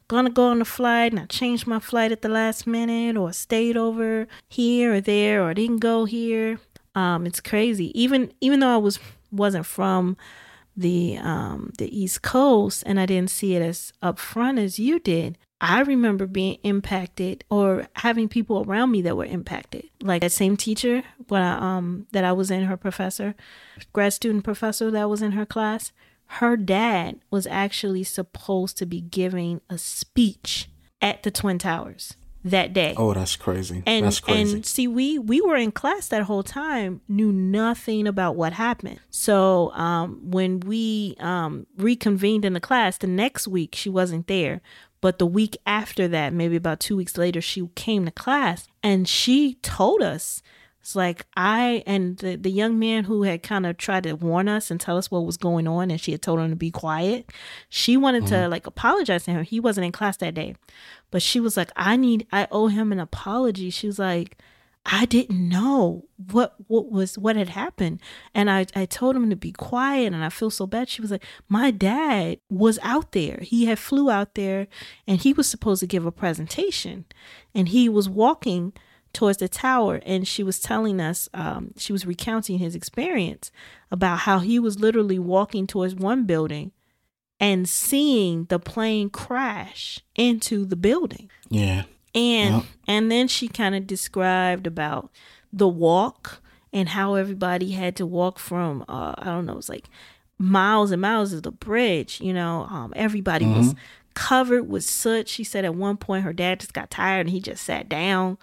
gonna 0.08 0.30
go 0.30 0.46
on 0.46 0.60
the 0.60 0.64
flight 0.64 1.12
and 1.12 1.20
I 1.20 1.26
changed 1.26 1.66
my 1.66 1.78
flight 1.78 2.10
at 2.10 2.22
the 2.22 2.30
last 2.30 2.66
minute 2.66 3.18
or 3.18 3.34
stayed 3.34 3.76
over 3.76 4.26
here 4.48 4.94
or 4.94 5.02
there 5.02 5.44
or 5.44 5.52
didn't 5.52 5.80
go 5.80 6.06
here. 6.06 6.58
Um, 6.94 7.26
it's 7.26 7.40
crazy. 7.40 7.92
Even 8.00 8.32
even 8.40 8.60
though 8.60 8.74
I 8.74 8.78
was 8.78 8.98
wasn't 9.30 9.66
from 9.66 10.16
the 10.76 11.18
um 11.18 11.72
the 11.78 11.96
East 11.96 12.22
Coast 12.22 12.82
and 12.86 12.98
I 12.98 13.06
didn't 13.06 13.30
see 13.30 13.54
it 13.54 13.62
as 13.62 13.92
upfront 14.02 14.58
as 14.58 14.78
you 14.78 14.98
did. 14.98 15.38
I 15.60 15.80
remember 15.82 16.26
being 16.26 16.58
impacted 16.64 17.44
or 17.48 17.86
having 17.96 18.28
people 18.28 18.64
around 18.66 18.90
me 18.90 19.00
that 19.02 19.16
were 19.16 19.24
impacted. 19.24 19.84
Like 20.02 20.22
that 20.22 20.32
same 20.32 20.56
teacher, 20.56 21.04
when 21.28 21.42
I, 21.42 21.76
um 21.76 22.06
that 22.12 22.24
I 22.24 22.32
was 22.32 22.50
in 22.50 22.64
her 22.64 22.76
professor, 22.76 23.34
grad 23.92 24.12
student 24.12 24.44
professor 24.44 24.90
that 24.90 25.08
was 25.08 25.22
in 25.22 25.32
her 25.32 25.46
class, 25.46 25.92
her 26.26 26.56
dad 26.56 27.20
was 27.30 27.46
actually 27.46 28.04
supposed 28.04 28.78
to 28.78 28.86
be 28.86 29.00
giving 29.00 29.60
a 29.68 29.78
speech 29.78 30.68
at 31.00 31.22
the 31.22 31.30
Twin 31.30 31.58
Towers 31.58 32.14
that 32.44 32.72
day. 32.72 32.94
Oh, 32.96 33.14
that's 33.14 33.36
crazy. 33.36 33.82
And 33.86 34.06
that's 34.06 34.20
crazy. 34.20 34.54
and 34.54 34.66
see, 34.66 34.88
we 34.88 35.18
we 35.18 35.40
were 35.40 35.56
in 35.56 35.72
class 35.72 36.08
that 36.08 36.22
whole 36.22 36.42
time, 36.42 37.00
knew 37.08 37.32
nothing 37.32 38.06
about 38.06 38.36
what 38.36 38.52
happened. 38.52 39.00
So 39.10 39.72
um, 39.72 40.18
when 40.22 40.60
we 40.60 41.16
um, 41.20 41.66
reconvened 41.76 42.44
in 42.44 42.52
the 42.52 42.60
class 42.60 42.98
the 42.98 43.06
next 43.06 43.46
week, 43.46 43.74
she 43.74 43.88
wasn't 43.88 44.26
there. 44.26 44.60
But 45.00 45.18
the 45.18 45.26
week 45.26 45.56
after 45.66 46.06
that, 46.08 46.32
maybe 46.32 46.54
about 46.54 46.78
two 46.78 46.96
weeks 46.96 47.18
later, 47.18 47.40
she 47.40 47.68
came 47.74 48.04
to 48.04 48.12
class 48.12 48.68
and 48.84 49.08
she 49.08 49.54
told 49.54 50.00
us 50.00 50.42
it's 50.82 50.96
like 50.96 51.26
I 51.36 51.84
and 51.86 52.18
the, 52.18 52.34
the 52.34 52.50
young 52.50 52.76
man 52.76 53.04
who 53.04 53.22
had 53.22 53.44
kind 53.44 53.66
of 53.66 53.76
tried 53.76 54.02
to 54.02 54.14
warn 54.14 54.48
us 54.48 54.68
and 54.68 54.80
tell 54.80 54.98
us 54.98 55.12
what 55.12 55.24
was 55.24 55.36
going 55.36 55.68
on 55.68 55.92
and 55.92 56.00
she 56.00 56.10
had 56.10 56.22
told 56.22 56.40
him 56.40 56.50
to 56.50 56.56
be 56.56 56.72
quiet. 56.72 57.30
She 57.68 57.96
wanted 57.96 58.26
to 58.26 58.34
mm-hmm. 58.34 58.50
like 58.50 58.66
apologize 58.66 59.24
to 59.24 59.30
him. 59.30 59.44
He 59.44 59.60
wasn't 59.60 59.86
in 59.86 59.92
class 59.92 60.16
that 60.16 60.34
day. 60.34 60.56
But 61.12 61.22
she 61.22 61.38
was 61.38 61.56
like, 61.56 61.70
I 61.76 61.94
need 61.94 62.26
I 62.32 62.48
owe 62.50 62.66
him 62.66 62.90
an 62.90 62.98
apology. 62.98 63.70
She 63.70 63.86
was 63.86 64.00
like, 64.00 64.36
I 64.84 65.04
didn't 65.04 65.48
know 65.48 66.06
what 66.32 66.56
what 66.66 66.90
was 66.90 67.16
what 67.16 67.36
had 67.36 67.50
happened. 67.50 68.00
And 68.34 68.50
I, 68.50 68.66
I 68.74 68.84
told 68.84 69.14
him 69.14 69.30
to 69.30 69.36
be 69.36 69.52
quiet 69.52 70.12
and 70.12 70.24
I 70.24 70.30
feel 70.30 70.50
so 70.50 70.66
bad. 70.66 70.88
She 70.88 71.00
was 71.00 71.12
like, 71.12 71.24
My 71.48 71.70
dad 71.70 72.40
was 72.50 72.80
out 72.82 73.12
there. 73.12 73.38
He 73.42 73.66
had 73.66 73.78
flew 73.78 74.10
out 74.10 74.34
there 74.34 74.66
and 75.06 75.20
he 75.20 75.32
was 75.32 75.48
supposed 75.48 75.78
to 75.78 75.86
give 75.86 76.06
a 76.06 76.10
presentation. 76.10 77.04
And 77.54 77.68
he 77.68 77.88
was 77.88 78.08
walking 78.08 78.72
towards 79.12 79.38
the 79.38 79.48
tower 79.48 80.00
and 80.06 80.26
she 80.26 80.42
was 80.42 80.58
telling 80.60 81.00
us 81.00 81.28
um, 81.34 81.72
she 81.76 81.92
was 81.92 82.06
recounting 82.06 82.58
his 82.58 82.74
experience 82.74 83.50
about 83.90 84.20
how 84.20 84.38
he 84.38 84.58
was 84.58 84.78
literally 84.80 85.18
walking 85.18 85.66
towards 85.66 85.94
one 85.94 86.24
building 86.24 86.72
and 87.38 87.68
seeing 87.68 88.44
the 88.46 88.58
plane 88.58 89.10
crash 89.10 90.00
into 90.14 90.64
the 90.64 90.76
building 90.76 91.30
yeah. 91.48 91.84
and 92.14 92.54
Yep. 92.56 92.64
and 92.86 93.10
then 93.10 93.28
she 93.28 93.48
kind 93.48 93.74
of 93.74 93.86
described 93.86 94.66
about 94.66 95.10
the 95.52 95.68
walk 95.68 96.40
and 96.72 96.88
how 96.90 97.14
everybody 97.14 97.72
had 97.72 97.96
to 97.96 98.06
walk 98.06 98.38
from 98.38 98.82
uh, 98.88 99.14
I 99.18 99.24
don't 99.24 99.44
know, 99.46 99.58
it's 99.58 99.68
like 99.68 99.88
miles 100.38 100.90
and 100.90 101.00
miles 101.02 101.32
of 101.32 101.42
the 101.42 101.52
bridge. 101.52 102.20
You 102.20 102.32
know, 102.32 102.66
um, 102.70 102.92
everybody 102.96 103.46
was 103.46 103.74
covered 104.14 104.68
with 104.68 104.84
soot. 104.84 105.28
She 105.28 105.44
said 105.44 105.64
at 105.64 105.74
one 105.74 105.96
point 105.96 106.24
her 106.24 106.32
dad 106.32 106.60
just 106.60 106.72
got 106.72 106.90
tired 106.90 107.26
and 107.26 107.30
he 107.30 107.40
just 107.40 107.64
sat 107.64 107.88
down. 107.88 108.38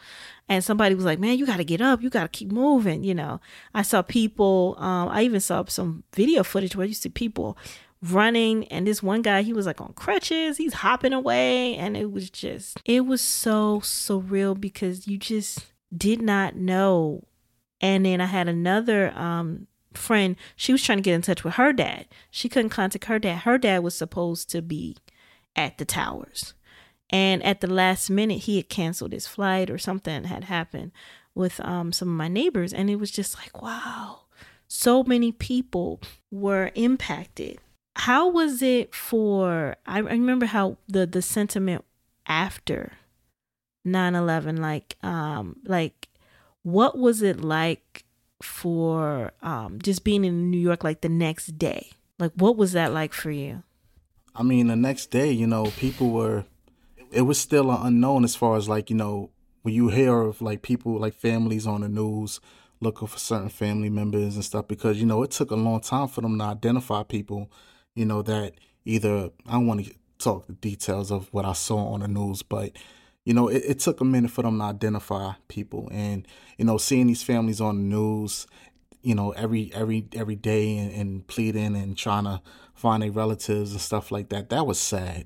And 0.48 0.64
somebody 0.64 0.96
was 0.96 1.06
like, 1.06 1.20
"Man, 1.20 1.38
you 1.38 1.46
got 1.46 1.58
to 1.58 1.64
get 1.64 1.80
up. 1.80 2.02
You 2.02 2.10
got 2.10 2.24
to 2.24 2.38
keep 2.38 2.52
moving." 2.52 3.04
You 3.04 3.14
know, 3.14 3.40
I 3.74 3.84
saw 3.84 4.02
people. 4.02 4.76
Um, 4.80 5.10
I 5.10 5.22
even 5.22 5.40
saw 5.40 5.64
some 5.66 6.04
video 6.14 6.44
footage 6.44 6.76
where 6.76 6.88
you 6.88 6.96
see 6.96 7.10
people 7.10 7.56
running 8.02 8.66
and 8.70 8.88
this 8.88 9.04
one 9.04 9.22
guy 9.22 9.42
he 9.42 9.52
was 9.52 9.66
like 9.66 9.82
on 9.82 9.92
crutches 9.94 10.58
he's 10.58 10.76
hopping 10.76 11.12
away 11.12 11.76
and 11.76 11.98
it 11.98 12.12
was 12.12 12.30
just 12.30 12.80
it 12.86 13.06
was 13.06 13.22
so 13.22 13.82
surreal 13.82 14.60
because 14.60 15.06
you 15.06 15.18
just 15.18 15.66
did 15.96 16.22
not 16.22 16.56
know 16.56 17.22
and 17.82 18.06
then 18.06 18.22
i 18.22 18.26
had 18.26 18.48
another 18.48 19.12
um 19.18 19.68
friend 19.94 20.38
she 20.56 20.72
was 20.72 20.82
trying 20.82 20.98
to 20.98 21.02
get 21.02 21.14
in 21.14 21.22
touch 21.22 21.44
with 21.44 21.56
her 21.56 21.74
dad 21.74 22.06
she 22.32 22.48
couldn't 22.48 22.70
contact 22.70 23.06
her 23.06 23.20
dad 23.20 23.40
her 23.40 23.58
dad 23.58 23.84
was 23.84 23.96
supposed 23.96 24.50
to 24.50 24.62
be 24.62 24.96
at 25.60 25.78
the 25.78 25.86
towers. 25.86 26.54
And 27.10 27.44
at 27.44 27.62
the 27.62 27.68
last 27.68 28.10
minute 28.10 28.40
he 28.44 28.58
had 28.58 28.70
canceled 28.70 29.12
his 29.12 29.28
flight 29.28 29.70
or 29.70 29.78
something 29.78 30.24
had 30.26 30.46
happened 30.46 30.92
with 31.36 31.60
um 31.62 31.92
some 31.92 32.08
of 32.08 32.16
my 32.16 32.28
neighbors. 32.28 32.74
And 32.74 32.90
it 32.90 32.96
was 32.98 33.12
just 33.12 33.38
like 33.38 33.62
wow 33.62 34.22
so 34.70 35.04
many 35.04 35.32
people 35.32 36.00
were 36.32 36.72
impacted. 36.76 37.58
How 37.96 38.30
was 38.30 38.62
it 38.62 38.96
for 38.96 39.76
i 39.86 40.00
remember 40.00 40.46
how 40.46 40.78
the 40.88 41.06
the 41.06 41.22
sentiment 41.22 41.84
after 42.26 42.94
9-11 43.86 44.60
like 44.60 44.96
um 45.04 45.58
like 45.66 46.08
what 46.62 46.98
was 46.98 47.22
it 47.22 47.42
like 47.42 48.06
for 48.42 49.32
um 49.42 49.80
just 49.82 50.04
being 50.04 50.24
in 50.24 50.50
new 50.50 50.58
york 50.58 50.84
like 50.84 51.02
the 51.02 51.10
next 51.10 51.58
day? 51.58 51.90
Like 52.20 52.32
what 52.36 52.56
was 52.56 52.72
that 52.74 52.94
like 52.94 53.14
for 53.14 53.32
you 53.32 53.64
I 54.40 54.44
mean, 54.44 54.68
the 54.68 54.78
next 54.78 55.08
day, 55.08 55.34
you 55.34 55.46
know, 55.46 55.66
people 55.66 56.12
were, 56.12 56.46
it 57.12 57.24
was 57.24 57.38
still 57.38 57.70
unknown 57.70 58.24
as 58.24 58.38
far 58.38 58.56
as 58.56 58.70
like, 58.70 58.90
you 58.90 58.96
know, 58.96 59.32
when 59.64 59.74
you 59.74 59.90
hear 59.90 60.22
of 60.22 60.42
like 60.42 60.62
people, 60.62 60.98
like 60.98 61.14
families 61.14 61.68
on 61.68 61.82
the 61.82 61.90
news 61.90 62.40
looking 62.80 63.10
for 63.10 63.20
certain 63.20 63.50
family 63.50 63.90
members 63.90 64.36
and 64.36 64.46
stuff, 64.46 64.70
because, 64.70 64.98
you 64.98 65.06
know, 65.06 65.24
it 65.24 65.32
took 65.32 65.52
a 65.52 65.58
long 65.58 65.82
time 65.82 66.08
for 66.08 66.22
them 66.22 66.40
to 66.40 66.46
identify 66.46 67.04
people, 67.04 67.52
you 67.96 68.06
know, 68.06 68.22
that 68.22 68.54
either, 68.86 69.30
I 69.46 69.52
don't 69.52 69.68
want 69.68 69.86
to 69.86 69.94
talk 70.20 70.48
the 70.48 70.54
details 70.54 71.12
of 71.12 71.28
what 71.34 71.44
I 71.44 71.52
saw 71.52 71.90
on 71.90 72.00
the 72.00 72.08
news, 72.08 72.42
but, 72.42 72.72
you 73.26 73.34
know, 73.34 73.50
it, 73.50 73.64
it 73.68 73.80
took 73.80 74.00
a 74.00 74.06
minute 74.06 74.32
for 74.32 74.44
them 74.44 74.60
to 74.60 74.64
identify 74.64 75.34
people. 75.50 75.90
And, 75.92 76.26
you 76.58 76.64
know, 76.64 76.78
seeing 76.78 77.08
these 77.08 77.24
families 77.24 77.60
on 77.60 77.76
the 77.76 77.96
news, 77.98 78.48
you 79.02 79.16
know 79.16 79.32
every 79.32 79.72
every 79.74 80.08
every 80.14 80.36
day 80.36 80.78
and, 80.78 80.92
and 80.92 81.28
pleading 81.28 81.76
and 81.76 81.98
trying 81.98 82.26
to 82.26 82.42
find 82.80 83.04
their 83.04 83.12
relatives 83.12 83.72
and 83.72 83.82
stuff 83.82 84.12
like 84.12 84.30
that 84.30 84.50
that 84.50 84.66
was 84.66 84.80
sad. 84.80 85.26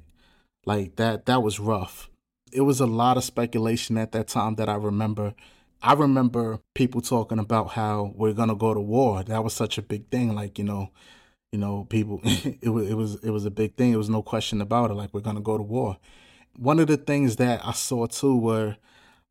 Like 0.65 0.95
that 0.95 1.25
that 1.27 1.43
was 1.43 1.59
rough. 1.59 2.09
It 2.51 2.61
was 2.61 2.79
a 2.79 2.85
lot 2.85 3.17
of 3.17 3.23
speculation 3.23 3.97
at 3.97 4.11
that 4.11 4.27
time 4.27 4.55
that 4.55 4.69
i 4.69 4.75
remember. 4.75 5.33
I 5.81 5.93
remember 5.93 6.61
people 6.73 7.01
talking 7.01 7.39
about 7.39 7.71
how 7.71 8.13
we're 8.15 8.33
gonna 8.33 8.55
go 8.55 8.73
to 8.73 8.79
war. 8.79 9.23
That 9.23 9.43
was 9.43 9.53
such 9.53 9.77
a 9.77 9.81
big 9.81 10.09
thing 10.09 10.33
like 10.33 10.57
you 10.57 10.63
know 10.63 10.89
you 11.51 11.59
know 11.59 11.85
people 11.89 12.21
it 12.23 12.69
was 12.69 12.89
it 12.89 12.95
was 12.95 13.15
it 13.23 13.29
was 13.29 13.45
a 13.45 13.51
big 13.51 13.75
thing. 13.75 13.93
It 13.93 13.97
was 13.97 14.09
no 14.09 14.23
question 14.23 14.61
about 14.61 14.91
it 14.91 14.95
like 14.95 15.13
we're 15.13 15.21
gonna 15.21 15.41
go 15.41 15.57
to 15.57 15.63
war. 15.63 15.97
One 16.57 16.79
of 16.79 16.87
the 16.87 16.97
things 16.97 17.37
that 17.37 17.65
i 17.65 17.71
saw 17.71 18.05
too 18.05 18.37
were 18.37 18.77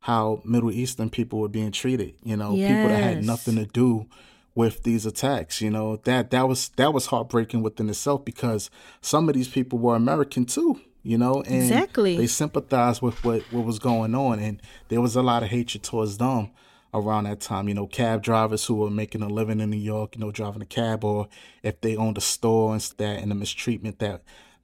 how 0.01 0.41
middle 0.43 0.71
eastern 0.71 1.09
people 1.09 1.39
were 1.39 1.47
being 1.47 1.71
treated 1.71 2.13
you 2.21 2.35
know 2.35 2.51
people 2.51 2.89
that 2.89 3.01
had 3.01 3.23
nothing 3.25 3.55
to 3.55 3.65
do 3.65 4.05
with 4.55 4.83
these 4.83 5.05
attacks 5.05 5.61
you 5.61 5.69
know? 5.69 5.97
That 6.03 6.31
that 6.31 6.47
was 6.47 6.69
that 6.75 6.93
was 6.93 7.07
heartbreaking 7.07 7.63
within 7.63 7.89
itself 7.89 8.23
because 8.25 8.69
some 9.01 9.27
of 9.29 9.35
these 9.35 9.47
people 9.47 9.79
were 9.79 9.95
american 9.95 10.45
too 10.45 10.79
you 11.05 11.17
know? 11.17 11.41
And 11.41 11.55
Exactly. 11.55 12.15
they 12.15 12.27
sympathized 12.27 13.01
with 13.01 13.23
what 13.23 13.41
what 13.51 13.65
was 13.65 13.79
going 13.79 14.15
on 14.15 14.39
and 14.39 14.61
there 14.89 15.01
was 15.01 15.15
a 15.15 15.21
lot 15.21 15.43
of 15.43 15.49
hatred 15.49 15.83
towards 15.83 16.17
them 16.17 16.51
around 16.93 17.25
that 17.25 17.41
time 17.41 17.67
you 17.67 17.73
know? 17.73 17.87
Cab 17.87 18.21
drivers 18.21 18.65
who 18.65 18.75
were 18.75 18.89
making 18.89 19.21
a 19.21 19.27
living 19.27 19.59
in 19.59 19.69
new 19.69 19.77
york 19.77 20.15
you 20.15 20.21
know 20.21 20.31
driving 20.31 20.61
a 20.61 20.65
cab 20.65 21.03
or 21.03 21.27
if 21.61 21.81
they 21.81 21.95
owned 21.95 22.17
a 22.17 22.21
store 22.21 22.73
and 22.73 22.81
that 22.97 23.21
and 23.21 23.31
the 23.31 23.35
mistreatment 23.35 23.99
that 23.99 24.21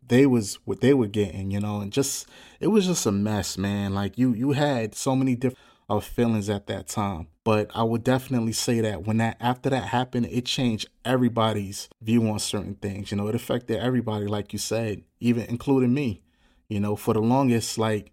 they 0.07 0.25
was 0.25 0.55
what 0.65 0.81
they 0.81 0.93
were 0.93 1.07
getting 1.07 1.51
you 1.51 1.59
know? 1.59 1.79
And 1.81 1.91
just 1.93 2.27
it 2.59 2.67
was 2.67 2.85
just 2.87 3.05
a 3.05 3.11
mess 3.11 3.57
man. 3.57 3.93
Like 3.93 4.17
you 4.17 4.33
you 4.33 4.51
had 4.51 4.95
so 4.95 5.15
many 5.15 5.35
different 5.35 5.59
of 5.89 6.05
feelings 6.05 6.49
at 6.49 6.67
that 6.67 6.87
time. 6.87 7.27
But 7.43 7.71
i 7.73 7.83
would 7.83 8.03
definitely 8.03 8.51
say 8.53 8.79
that 8.81 9.05
when 9.05 9.17
that 9.17 9.37
after 9.39 9.69
that 9.69 9.85
happened 9.85 10.27
it 10.27 10.45
changed 10.45 10.87
everybody's 11.03 11.89
view 12.01 12.27
on 12.29 12.39
certain 12.39 12.75
things. 12.75 13.11
You 13.11 13.17
know 13.17 13.27
it 13.27 13.35
affected 13.35 13.79
everybody 13.79 14.27
like 14.27 14.53
you 14.53 14.59
said 14.59 15.03
even 15.19 15.43
including 15.43 15.93
me. 15.93 16.23
You 16.67 16.79
know 16.79 16.95
for 16.95 17.13
the 17.13 17.21
longest 17.21 17.77
like 17.77 18.11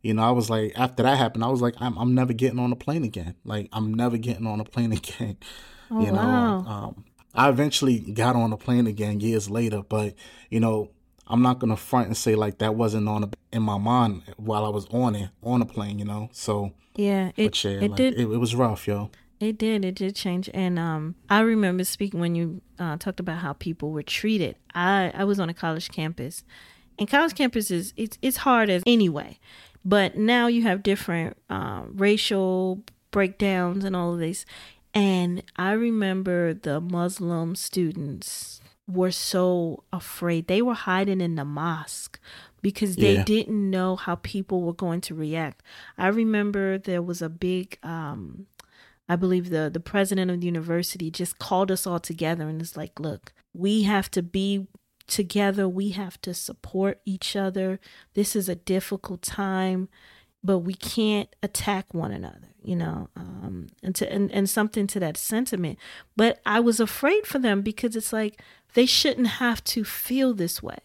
you 0.00 0.14
know 0.14 0.22
i 0.22 0.30
was 0.30 0.48
like 0.48 0.72
after 0.76 1.02
that 1.02 1.18
happened 1.18 1.42
i 1.44 1.48
was 1.48 1.60
like 1.60 1.74
i'm, 1.80 1.98
I'm 1.98 2.14
never 2.14 2.32
getting 2.32 2.58
on 2.58 2.72
a 2.72 2.76
plane 2.76 3.04
again. 3.04 3.34
Like 3.44 3.68
i'm 3.72 3.92
never 3.92 4.16
getting 4.16 4.46
on 4.46 4.60
a 4.60 4.64
plane 4.64 4.92
again. 5.00 5.36
Oh, 5.90 6.00
you 6.00 6.12
know 6.12 6.18
wow. 6.18 6.64
um, 6.66 7.04
i 7.34 7.48
eventually 7.48 7.98
got 7.98 8.36
on 8.36 8.52
a 8.52 8.56
plane 8.56 8.86
again 8.86 9.20
years 9.20 9.50
later. 9.50 9.82
But 9.82 10.14
you 10.50 10.60
know 10.60 10.90
I'm 11.28 11.42
not 11.42 11.58
gonna 11.58 11.76
front 11.76 12.08
and 12.08 12.16
say 12.16 12.34
like 12.34 12.58
that 12.58 12.74
wasn't 12.74 13.08
on 13.08 13.24
a, 13.24 13.30
in 13.52 13.62
my 13.62 13.78
mind 13.78 14.22
while 14.36 14.64
I 14.64 14.70
was 14.70 14.86
on 14.86 15.14
it 15.14 15.30
on 15.42 15.60
the 15.60 15.66
plane, 15.66 15.98
you 15.98 16.04
know. 16.04 16.30
So 16.32 16.72
Yeah, 16.96 17.32
it 17.36 17.64
yeah, 17.64 17.70
it 17.72 17.90
like, 17.90 17.96
did 17.96 18.14
It, 18.14 18.22
it 18.22 18.38
was 18.38 18.54
rough, 18.54 18.86
yo. 18.86 19.10
It 19.40 19.56
did. 19.56 19.84
It 19.84 19.94
did 19.94 20.16
change. 20.16 20.50
And 20.52 20.78
um, 20.78 21.14
I 21.30 21.40
remember 21.40 21.84
speaking 21.84 22.18
when 22.18 22.34
you 22.34 22.60
uh, 22.78 22.96
talked 22.96 23.20
about 23.20 23.38
how 23.38 23.52
people 23.52 23.92
were 23.92 24.02
treated. 24.02 24.56
I, 24.74 25.12
I 25.14 25.24
was 25.24 25.38
on 25.38 25.48
a 25.48 25.54
college 25.54 25.90
campus, 25.90 26.42
and 26.98 27.08
college 27.08 27.34
campuses 27.34 27.92
it's 27.96 28.18
it's 28.22 28.38
hard 28.38 28.70
as 28.70 28.82
anyway, 28.86 29.38
but 29.84 30.16
now 30.16 30.48
you 30.48 30.62
have 30.62 30.82
different 30.82 31.36
uh, 31.48 31.82
racial 31.92 32.82
breakdowns 33.10 33.84
and 33.84 33.94
all 33.94 34.14
of 34.14 34.18
this. 34.18 34.44
And 34.94 35.42
I 35.56 35.72
remember 35.72 36.54
the 36.54 36.80
Muslim 36.80 37.54
students 37.54 38.60
were 38.88 39.10
so 39.10 39.84
afraid. 39.92 40.46
They 40.48 40.62
were 40.62 40.74
hiding 40.74 41.20
in 41.20 41.34
the 41.34 41.44
mosque 41.44 42.18
because 42.62 42.96
they 42.96 43.16
Yeah. 43.16 43.24
didn't 43.24 43.70
know 43.70 43.96
how 43.96 44.14
people 44.16 44.62
were 44.62 44.72
going 44.72 45.02
to 45.02 45.14
react. 45.14 45.62
I 45.98 46.08
remember 46.08 46.78
there 46.78 47.02
was 47.02 47.20
a 47.22 47.28
big 47.28 47.78
um 47.82 48.46
I 49.10 49.16
believe 49.16 49.48
the 49.50 49.70
the 49.72 49.80
president 49.80 50.30
of 50.30 50.40
the 50.40 50.46
university 50.46 51.10
just 51.10 51.38
called 51.38 51.70
us 51.70 51.86
all 51.86 52.00
together 52.00 52.48
and 52.48 52.60
is 52.60 52.76
like, 52.76 52.98
"Look, 53.00 53.32
we 53.54 53.82
have 53.84 54.10
to 54.12 54.22
be 54.22 54.66
together. 55.06 55.66
We 55.68 55.90
have 55.90 56.20
to 56.22 56.34
support 56.34 57.00
each 57.06 57.34
other. 57.36 57.80
This 58.14 58.36
is 58.36 58.48
a 58.50 58.54
difficult 58.54 59.22
time, 59.22 59.88
but 60.44 60.58
we 60.58 60.74
can't 60.74 61.34
attack 61.42 61.94
one 61.94 62.12
another." 62.12 62.48
You 62.62 62.76
know, 62.76 63.08
um, 63.16 63.68
and 63.82 63.94
to 63.94 64.12
and, 64.12 64.30
and 64.30 64.50
something 64.50 64.86
to 64.88 65.00
that 65.00 65.16
sentiment. 65.16 65.78
But 66.16 66.40
I 66.44 66.60
was 66.60 66.78
afraid 66.80 67.26
for 67.26 67.38
them 67.38 67.62
because 67.62 67.96
it's 67.96 68.12
like 68.12 68.42
they 68.74 68.86
shouldn't 68.86 69.26
have 69.26 69.62
to 69.64 69.84
feel 69.84 70.34
this 70.34 70.62
way 70.62 70.78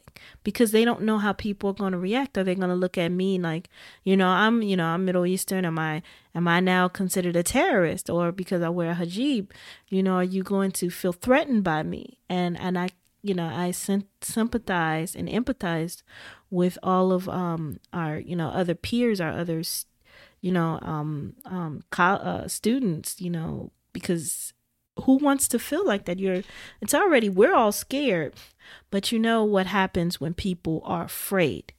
because 0.43 0.71
they 0.71 0.85
don't 0.85 1.01
know 1.01 1.17
how 1.17 1.33
people 1.33 1.69
are 1.69 1.73
going 1.73 1.91
to 1.91 1.97
react. 1.97 2.37
Are 2.37 2.43
they 2.43 2.55
going 2.55 2.69
to 2.69 2.75
look 2.75 2.97
at 2.97 3.11
me 3.11 3.37
like, 3.39 3.69
you 4.03 4.15
know, 4.15 4.27
I'm, 4.27 4.61
you 4.61 4.77
know, 4.77 4.85
I'm 4.85 5.05
Middle 5.05 5.25
Eastern. 5.25 5.65
Am 5.65 5.77
I, 5.79 6.01
am 6.33 6.47
I 6.47 6.59
now 6.59 6.87
considered 6.87 7.35
a 7.35 7.43
terrorist? 7.43 8.09
Or 8.09 8.31
because 8.31 8.61
I 8.61 8.69
wear 8.69 8.91
a 8.91 8.95
hijab, 8.95 9.47
you 9.89 10.03
know, 10.03 10.15
are 10.15 10.23
you 10.23 10.43
going 10.43 10.71
to 10.73 10.89
feel 10.89 11.13
threatened 11.13 11.63
by 11.63 11.83
me? 11.83 12.19
And 12.29 12.59
and 12.59 12.77
I, 12.77 12.89
you 13.21 13.33
know, 13.33 13.47
I 13.47 13.71
sym- 13.71 14.07
sympathize 14.21 15.15
and 15.15 15.27
empathize 15.27 16.03
with 16.49 16.77
all 16.83 17.11
of 17.11 17.27
um 17.29 17.79
our, 17.91 18.19
you 18.19 18.35
know, 18.35 18.49
other 18.49 18.75
peers, 18.75 19.19
our 19.21 19.31
others, 19.31 19.85
you 20.41 20.51
know, 20.51 20.79
um, 20.81 21.33
um, 21.45 21.83
co- 21.89 22.03
uh, 22.03 22.47
students, 22.47 23.21
you 23.21 23.29
know, 23.29 23.71
because 23.93 24.52
who 25.01 25.17
wants 25.17 25.47
to 25.50 25.59
feel 25.59 25.85
like 25.85 26.05
that? 26.05 26.19
You're, 26.19 26.43
it's 26.81 26.93
already, 26.93 27.29
we're 27.29 27.53
all 27.53 27.71
scared, 27.71 28.33
but 28.91 29.12
you 29.12 29.19
know 29.19 29.43
what 29.43 29.67
happens 29.67 30.19
when 30.21 30.33
people 30.33 30.81
are 30.85 31.05
afraid? 31.05 31.73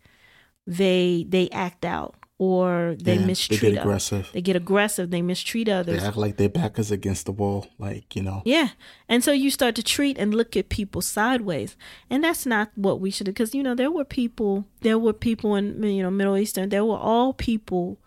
They, 0.66 1.26
they 1.28 1.48
act 1.50 1.84
out 1.84 2.16
or 2.38 2.96
they 2.98 3.14
Yeah, 3.14 3.20
they 3.20 3.26
mistreat 3.26 3.60
get 3.60 3.72
others. 3.72 3.82
aggressive. 3.84 4.30
They 4.32 4.40
get 4.42 4.56
aggressive. 4.56 5.10
They 5.10 5.22
mistreat 5.22 5.68
others. 5.68 6.00
They 6.00 6.06
act 6.06 6.16
like 6.16 6.36
their 6.36 6.48
back 6.48 6.78
is 6.78 6.90
against 6.90 7.26
the 7.26 7.32
wall, 7.32 7.68
like 7.78 8.16
you 8.16 8.22
know. 8.22 8.42
Yeah. 8.44 8.70
And 9.08 9.22
so 9.22 9.30
you 9.30 9.50
start 9.50 9.76
to 9.76 9.82
treat 9.82 10.18
and 10.18 10.34
look 10.34 10.56
at 10.56 10.68
people 10.68 11.00
sideways. 11.00 11.76
And 12.10 12.24
that's 12.24 12.44
not 12.44 12.72
what 12.74 12.98
we 13.00 13.10
should 13.10 13.26
because 13.26 13.54
you 13.54 13.62
know 13.62 13.74
there 13.74 13.90
were 13.90 14.04
people 14.04 14.64
there 14.80 14.98
were 14.98 15.12
people 15.12 15.54
in 15.54 15.80
you 15.82 16.02
know 16.02 16.10
Middle 16.10 16.36
Eastern 16.36 16.70
there 16.70 16.84
were 16.84 16.98
all 16.98 17.32
people 17.34 17.98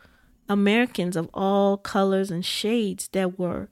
Americans 0.49 1.15
of 1.15 1.29
all 1.33 1.77
colors 1.77 2.29
and 2.31 2.45
shades 2.45 3.07
that 3.13 3.37
were 3.39 3.69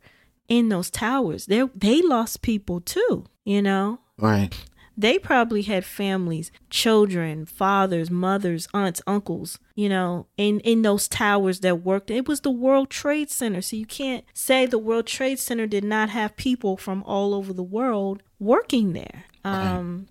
in 0.48 0.70
those 0.70 0.90
towers. 0.90 1.46
They 1.48 1.64
they 1.75 2.02
lost 2.02 2.42
people 2.42 2.80
too, 2.82 3.25
you 3.44 3.62
know. 3.62 4.00
Right. 4.18 4.54
They 4.98 5.20
probably 5.20 5.64
had 5.64 5.84
families, 5.84 6.54
children, 6.70 7.46
fathers, 7.46 8.10
mothers, 8.10 8.70
aunts, 8.74 9.02
uncles, 9.06 9.60
you 9.75 9.90
know, 9.90 10.28
in, 10.38 10.62
in 10.62 10.84
those 10.84 11.10
towers 11.10 11.60
that 11.60 11.82
worked. 11.84 12.10
It 12.10 12.30
was 12.30 12.40
the 12.40 12.50
World 12.50 12.90
Trade 12.90 13.30
Center. 13.30 13.62
So 13.62 13.75
you 13.75 13.86
can't 13.86 14.24
say 14.34 14.66
the 14.66 14.78
World 14.80 15.06
Trade 15.06 15.38
Center 15.38 15.68
did 15.68 15.84
not 15.84 16.12
have 16.12 16.38
people 16.38 16.78
from 16.78 17.04
all 17.04 17.34
over 17.34 17.52
the 17.52 17.62
world 17.62 18.24
working 18.40 18.94
there. 18.94 19.25
Um, 19.43 20.08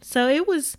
so 0.00 0.28
it 0.28 0.46
was 0.46 0.76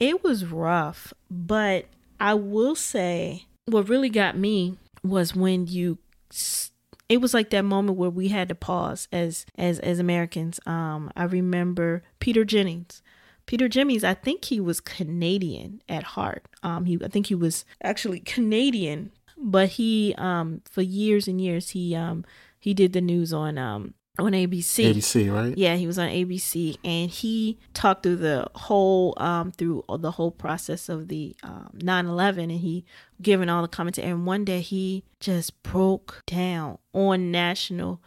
it 0.00 0.24
was 0.24 0.46
rough, 0.46 1.12
but 1.30 1.84
I 2.18 2.32
will 2.32 2.74
say 2.74 3.44
what 3.66 3.88
really 3.90 4.08
got 4.08 4.38
me 4.38 4.78
was 5.02 5.34
when 5.36 5.66
you 5.66 5.98
s- 6.32 6.70
it 7.08 7.20
was 7.20 7.34
like 7.34 7.50
that 7.50 7.64
moment 7.64 7.98
where 7.98 8.10
we 8.10 8.28
had 8.28 8.48
to 8.48 8.54
pause 8.54 9.08
as 9.12 9.46
as 9.56 9.78
as 9.80 9.98
Americans. 9.98 10.60
Um, 10.66 11.10
I 11.16 11.24
remember 11.24 12.02
Peter 12.18 12.44
Jennings. 12.44 13.02
Peter 13.46 13.68
Jennings, 13.68 14.04
I 14.04 14.14
think 14.14 14.46
he 14.46 14.58
was 14.58 14.80
Canadian 14.80 15.82
at 15.88 16.02
heart. 16.02 16.46
Um, 16.62 16.86
he 16.86 16.98
I 17.02 17.08
think 17.08 17.26
he 17.26 17.34
was 17.34 17.64
actually 17.82 18.20
Canadian, 18.20 19.12
but 19.36 19.70
he 19.70 20.14
um 20.16 20.62
for 20.64 20.82
years 20.82 21.28
and 21.28 21.40
years 21.40 21.70
he 21.70 21.94
um 21.94 22.24
he 22.58 22.72
did 22.72 22.92
the 22.94 23.00
news 23.02 23.32
on 23.32 23.58
um 23.58 23.94
on 24.18 24.32
ABC. 24.32 24.94
ABC, 24.94 25.32
right? 25.32 25.56
Yeah, 25.58 25.76
he 25.76 25.86
was 25.86 25.98
on 25.98 26.08
ABC, 26.08 26.76
and 26.84 27.10
he 27.10 27.58
talked 27.72 28.04
through 28.04 28.16
the 28.16 28.48
whole 28.54 29.14
um 29.16 29.50
through 29.52 29.84
the 29.98 30.12
whole 30.12 30.30
process 30.30 30.88
of 30.88 31.08
the 31.08 31.34
um 31.42 31.70
9/11, 31.76 32.44
and 32.44 32.52
he 32.52 32.84
given 33.20 33.48
all 33.48 33.62
the 33.62 33.68
commentary. 33.68 34.08
And 34.08 34.26
one 34.26 34.44
day 34.44 34.60
he 34.60 35.04
just 35.20 35.62
broke 35.62 36.22
down 36.26 36.78
on 36.92 37.30
national 37.30 38.00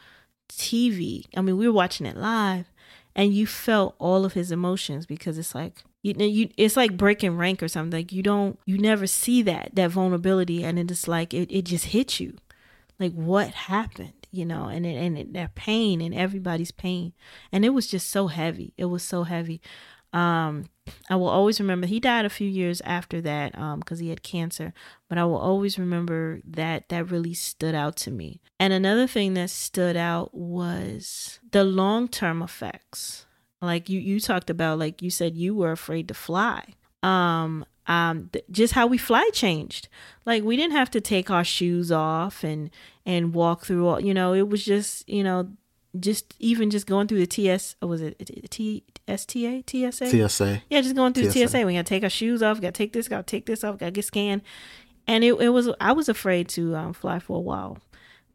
TV. 0.50 1.26
I 1.36 1.41
mean, 1.41 1.58
we 1.58 1.67
were 1.67 1.74
watching 1.74 2.06
it 2.06 2.15
live, 2.15 2.72
and 3.15 3.34
you 3.34 3.46
felt 3.46 3.96
all 4.00 4.24
of 4.24 4.34
his 4.34 4.52
emotions 4.52 5.06
because 5.06 5.38
it's 5.38 5.54
like 5.54 5.84
you 6.04 6.13
know 6.13 6.26
you 6.26 6.50
it's 6.56 6.78
like 6.78 6.96
breaking 6.96 7.38
rank 7.38 7.62
or 7.62 7.67
something. 7.67 8.00
Like 8.00 8.13
you 8.13 8.24
don't 8.24 8.58
you 8.65 8.78
never 8.78 9.08
see 9.08 9.41
that 9.41 9.72
that 9.74 9.91
vulnerability, 9.91 10.63
and 10.63 10.80
it's 10.80 11.08
like 11.08 11.34
it 11.34 11.52
it 11.52 11.65
just 11.65 11.86
hits 11.86 12.22
you 12.22 12.38
like 13.00 13.13
what 13.13 13.50
happened 13.50 14.13
you 14.32 14.46
know 14.46 14.66
and 14.66 14.86
it, 14.86 14.96
and 14.96 15.18
it, 15.18 15.34
their 15.34 15.50
pain 15.56 16.02
and 16.02 16.13
everybody's 16.13 16.72
pain. 16.72 17.13
And 17.52 17.66
it 17.66 17.70
was 17.70 17.88
just 17.88 18.10
so 18.10 18.28
heavy. 18.28 18.74
It 18.78 18.86
was 18.86 19.04
so 19.04 19.24
heavy. 19.24 19.62
Um 20.13 20.66
i 21.10 21.18
will 21.18 21.28
always 21.28 21.60
remember 21.60 21.86
he 21.86 22.00
died 22.00 22.24
a 22.24 22.30
few 22.30 22.48
years 22.48 22.80
after 22.86 23.20
that 23.20 23.58
um 23.60 23.80
because 23.80 24.00
he 24.00 24.10
had 24.10 24.24
cancer. 24.24 24.74
But 25.10 25.18
i 25.18 25.26
will 25.26 25.38
always 25.38 25.78
remember 25.78 26.40
that 26.46 26.90
that 26.90 27.12
really 27.12 27.34
stood 27.34 27.76
out 27.76 27.98
to 27.98 28.12
me. 28.12 28.42
And 28.60 28.72
another 28.74 29.06
thing 29.08 29.34
that 29.34 29.50
stood 29.50 29.98
out 29.98 30.34
was 30.34 31.40
the 31.52 31.63
long-term 31.63 32.42
effects. 32.42 33.26
Like 33.62 33.90
you 33.90 34.00
you 34.00 34.20
talked 34.20 34.50
about 34.50 34.80
like 34.80 35.02
you 35.02 35.10
said 35.10 35.36
you 35.36 35.54
were 35.56 35.72
afraid 35.72 36.08
to 36.08 36.13
fly. 36.13 36.63
Um 37.04 37.66
um 37.88 38.30
th- 38.32 38.46
just 38.52 38.74
how 38.74 38.88
we 38.88 38.98
fly 38.98 39.30
changed. 39.34 39.88
Like 40.26 40.44
we 40.44 40.56
didn't 40.56 40.76
have 40.76 40.92
to 40.92 41.02
take 41.02 41.30
our 41.30 41.44
shoes 41.44 41.92
off 41.92 42.44
and 42.44 42.70
and 43.08 43.34
walk 43.34 43.65
through 43.65 43.88
all 43.88 44.00
you 44.00 44.13
know 44.13 44.34
it 44.34 44.48
was 44.48 44.63
just 44.63 45.08
you 45.10 45.24
know 45.24 45.50
just 46.00 46.36
even 46.38 46.70
just 46.70 46.86
going 46.86 47.08
through 47.08 47.17
the 47.17 47.26
ts 47.26 47.76
was 47.82 48.02
it 48.02 48.20
t 48.52 48.84
sta 49.08 49.63
tsa 49.65 50.30
TSA. 50.30 50.62
yeah, 50.70 50.82
just 50.82 50.96
going 50.96 51.13
through 51.13 51.32
TSA. 51.32 51.48
TSA. 51.48 51.65
We 51.65 51.74
gotta 51.74 51.84
take 51.84 52.04
our 52.04 52.10
shoes 52.10 52.43
off. 52.43 52.60
Gotta 52.60 52.74
take 52.74 52.91
this. 52.91 53.08
Gotta 53.08 53.24
take 53.24 53.46
this 53.46 53.63
off. 53.63 53.78
Gotta 53.78 53.91
get 53.91 54.04
scanned. 54.06 54.41
And 55.08 55.24
it, 55.24 55.34
it 55.36 55.50
was 55.50 55.70
I 55.80 55.93
was 55.93 56.10
afraid 56.10 56.50
to 56.50 56.76
um, 56.76 56.91
fly 56.91 57.20
for 57.20 57.38
a 57.38 57.41
while 57.41 57.78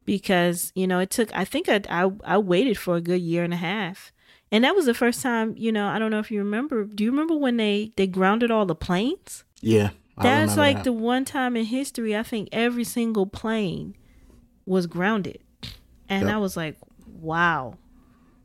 because 0.06 0.72
you 0.74 0.86
know 0.86 0.98
it 0.98 1.10
took. 1.10 1.34
I 1.36 1.44
think 1.44 1.68
I, 1.68 1.82
I 1.90 2.10
I 2.24 2.38
waited 2.38 2.78
for 2.78 2.96
a 2.96 3.02
good 3.02 3.20
year 3.20 3.44
and 3.44 3.52
a 3.52 3.58
half, 3.58 4.12
and 4.50 4.64
that 4.64 4.74
was 4.74 4.86
the 4.86 4.94
first 4.94 5.20
time. 5.22 5.54
You 5.58 5.72
know 5.72 5.88
I 5.88 5.98
don't 5.98 6.10
know 6.10 6.20
if 6.20 6.30
you 6.30 6.38
remember. 6.38 6.84
Do 6.84 7.04
you 7.04 7.10
remember 7.10 7.36
when 7.36 7.58
they 7.58 7.92
they 7.96 8.06
grounded 8.06 8.50
all 8.50 8.64
the 8.64 8.74
planes? 8.74 9.44
Yeah. 9.60 9.90
I 10.16 10.22
That's 10.22 10.56
like 10.56 10.78
that. 10.78 10.84
the 10.84 10.92
one 10.92 11.24
time 11.24 11.56
in 11.56 11.64
history 11.66 12.16
I 12.16 12.22
think 12.22 12.48
every 12.52 12.84
single 12.84 13.26
plane 13.26 13.94
was 14.66 14.86
grounded. 14.86 15.38
And 16.08 16.26
Yep. 16.28 16.34
I 16.34 16.38
was 16.38 16.56
like, 16.56 16.76
wow. 17.06 17.78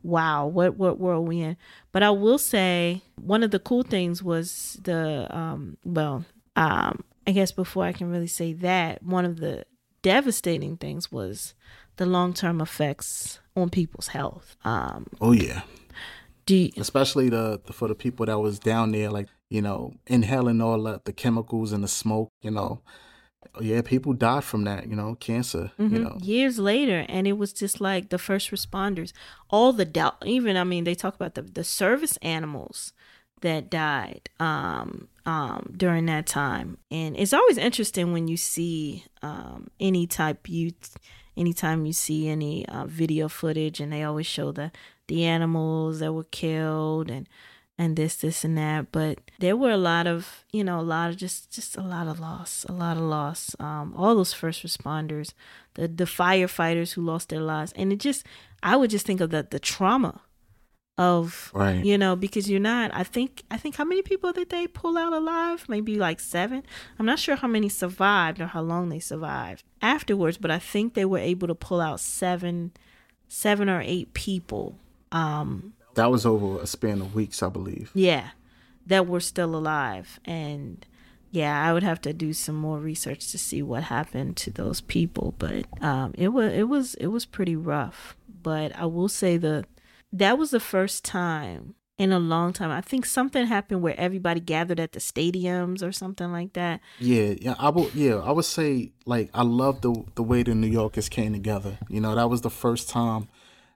Wow, 0.04 0.46
what 0.46 0.76
what 0.76 0.98
world 0.98 1.26
we 1.26 1.40
in? 1.40 1.56
But 1.92 2.02
I 2.04 2.10
will 2.10 2.38
say 2.38 3.02
one 3.20 3.42
of 3.42 3.50
the 3.50 3.58
cool 3.58 3.82
things 3.82 4.22
was 4.22 4.78
the 4.84 5.26
um 5.36 5.76
well, 5.84 6.24
um 6.54 7.02
I 7.26 7.32
guess 7.32 7.50
before 7.52 7.84
I 7.84 7.92
can 7.92 8.08
really 8.08 8.28
say 8.28 8.52
that, 8.54 9.02
one 9.02 9.24
of 9.24 9.38
the 9.40 9.64
devastating 10.02 10.76
things 10.76 11.10
was 11.12 11.54
the 11.96 12.06
long-term 12.06 12.60
effects 12.60 13.40
on 13.56 13.70
people's 13.70 14.08
health. 14.08 14.56
Um 14.64 15.06
Oh 15.20 15.32
yeah. 15.32 15.62
do 16.46 16.54
you, 16.54 16.70
Especially 16.78 17.28
the, 17.28 17.60
the 17.66 17.72
for 17.72 17.88
the 17.88 17.94
people 17.96 18.24
that 18.26 18.38
was 18.38 18.58
down 18.60 18.92
there, 18.92 19.10
like 19.10 19.28
you 19.50 19.60
know, 19.60 19.94
inhaling 20.06 20.60
all 20.60 20.80
the, 20.82 21.00
the 21.04 21.12
chemicals 21.12 21.72
and 21.72 21.82
the 21.82 21.88
smoke. 21.88 22.30
You 22.40 22.52
know, 22.52 22.80
yeah, 23.60 23.82
people 23.82 24.12
died 24.12 24.44
from 24.44 24.64
that. 24.64 24.88
You 24.88 24.96
know, 24.96 25.14
cancer. 25.16 25.72
You 25.78 25.88
Mhm. 25.88 26.02
know, 26.04 26.16
years 26.20 26.58
later 26.58 27.04
and 27.08 27.26
it 27.26 27.34
was 27.38 27.52
just 27.52 27.80
like 27.80 28.08
the 28.10 28.18
first 28.18 28.50
responders 28.50 29.12
all 29.50 29.72
the 29.72 29.84
doubt 29.84 30.16
even 30.26 30.56
i 30.56 30.64
mean 30.64 30.84
they 30.84 30.94
talk 30.94 31.14
about 31.14 31.34
the, 31.34 31.42
the 31.42 31.64
service 31.64 32.16
animals 32.18 32.92
that 33.40 33.70
died 33.70 34.28
um, 34.40 35.06
um, 35.24 35.72
during 35.76 36.06
that 36.06 36.26
time 36.26 36.78
and 36.90 37.16
it's 37.16 37.32
always 37.32 37.56
interesting 37.56 38.12
when 38.12 38.26
you 38.28 38.36
see 38.36 39.04
um, 39.22 39.68
any 39.78 40.06
type 40.06 40.48
you 40.48 40.72
anytime 41.36 41.86
you 41.86 41.92
see 41.92 42.28
any 42.28 42.66
uh, 42.66 42.84
video 42.86 43.28
footage 43.28 43.78
and 43.80 43.92
they 43.92 44.02
always 44.02 44.26
show 44.26 44.50
the 44.52 44.70
the 45.06 45.24
animals 45.24 46.00
that 46.00 46.12
were 46.12 46.24
killed 46.24 47.08
and 47.10 47.28
and 47.78 47.96
this, 47.96 48.16
this, 48.16 48.44
and 48.44 48.58
that. 48.58 48.90
But 48.92 49.20
there 49.38 49.56
were 49.56 49.70
a 49.70 49.76
lot 49.76 50.06
of, 50.08 50.44
you 50.52 50.64
know, 50.64 50.80
a 50.80 50.82
lot 50.82 51.10
of 51.10 51.16
just, 51.16 51.50
just 51.52 51.76
a 51.76 51.80
lot 51.82 52.08
of 52.08 52.18
loss, 52.18 52.64
a 52.68 52.72
lot 52.72 52.96
of 52.96 53.04
loss. 53.04 53.54
Um, 53.60 53.94
all 53.96 54.14
those 54.16 54.32
first 54.32 54.64
responders, 54.64 55.32
the 55.74 55.86
the 55.88 56.04
firefighters 56.04 56.92
who 56.94 57.02
lost 57.02 57.28
their 57.28 57.40
lives, 57.40 57.72
and 57.76 57.92
it 57.92 58.00
just, 58.00 58.26
I 58.62 58.76
would 58.76 58.90
just 58.90 59.06
think 59.06 59.20
of 59.20 59.30
the 59.30 59.46
the 59.48 59.60
trauma 59.60 60.22
of 60.96 61.52
Right. 61.54 61.84
you 61.84 61.96
know 61.96 62.16
because 62.16 62.50
you're 62.50 62.58
not 62.58 62.90
i 62.92 63.04
think 63.04 63.44
i 63.52 63.56
think 63.56 63.76
how 63.76 63.84
many 63.84 64.02
people 64.02 64.32
did 64.32 64.50
they 64.50 64.66
pull 64.66 64.98
out 64.98 65.12
alive 65.12 65.64
maybe 65.68 65.96
like 65.96 66.18
seven 66.18 66.64
i'm 66.98 67.06
not 67.06 67.20
sure 67.20 67.36
how 67.36 67.46
many 67.46 67.68
survived 67.68 68.40
or 68.40 68.46
how 68.48 68.60
long 68.60 68.88
they 68.88 68.98
survived 68.98 69.62
afterwards 69.80 70.38
but 70.38 70.50
i 70.50 70.58
think 70.58 70.94
they 70.94 71.04
were 71.04 71.18
able 71.18 71.46
to 71.46 71.54
pull 71.54 71.80
out 71.80 72.00
seven 72.00 72.72
seven 73.28 73.68
or 73.68 73.80
eight 73.80 74.12
people 74.12 74.76
um 75.12 75.72
That 75.98 76.10
was 76.10 76.24
over 76.24 76.60
a 76.62 76.66
span 76.66 77.00
of 77.04 77.14
weeks, 77.14 77.42
I 77.42 77.48
believe. 77.58 77.90
yeah 77.94 78.28
that 78.86 79.06
were 79.06 79.20
still 79.20 79.52
alive 79.54 80.18
and 80.24 80.86
yeah 81.30 81.54
i 81.68 81.74
would 81.74 81.82
have 81.82 82.00
to 82.00 82.12
do 82.14 82.32
some 82.32 82.54
more 82.66 82.78
research 82.90 83.22
to 83.30 83.36
see 83.36 83.60
what 83.62 83.82
happened 83.96 84.34
to 84.34 84.50
those 84.50 84.80
people 84.80 85.34
but 85.44 85.66
um 85.82 86.08
it 86.16 86.28
was 86.28 86.50
it 86.54 86.62
was 86.74 86.86
it 86.94 87.08
was 87.08 87.26
pretty 87.26 87.54
rough 87.74 88.16
but 88.42 88.68
i 88.76 88.86
will 88.86 89.08
say 89.22 89.36
the 89.36 89.62
that 90.10 90.38
was 90.38 90.50
the 90.52 90.64
first 90.74 91.04
time 91.04 91.74
in 91.98 92.10
a 92.12 92.18
long 92.34 92.50
time 92.58 92.70
i 92.70 92.80
think 92.80 93.04
something 93.04 93.44
happened 93.46 93.82
where 93.82 93.98
everybody 94.00 94.40
gathered 94.40 94.80
at 94.80 94.92
the 94.92 95.00
stadiums 95.00 95.82
or 95.86 95.92
something 95.92 96.32
like 96.32 96.52
that 96.54 96.80
Yeah, 96.98 97.34
yeah, 97.44 97.56
I 97.58 97.68
would. 97.68 97.92
Yeah, 97.94 98.16
I 98.28 98.32
would 98.32 98.46
say 98.58 98.92
like 99.04 99.28
I 99.34 99.42
love 99.42 99.82
the 99.82 99.92
the 100.14 100.22
way 100.30 100.40
the 100.44 100.54
New 100.54 100.72
Yorkers 100.80 101.08
came 101.10 101.32
together. 101.34 101.76
You 101.94 102.00
know, 102.00 102.14
that 102.14 102.30
was 102.30 102.40
the 102.40 102.54
first 102.64 102.88
time, 102.88 103.22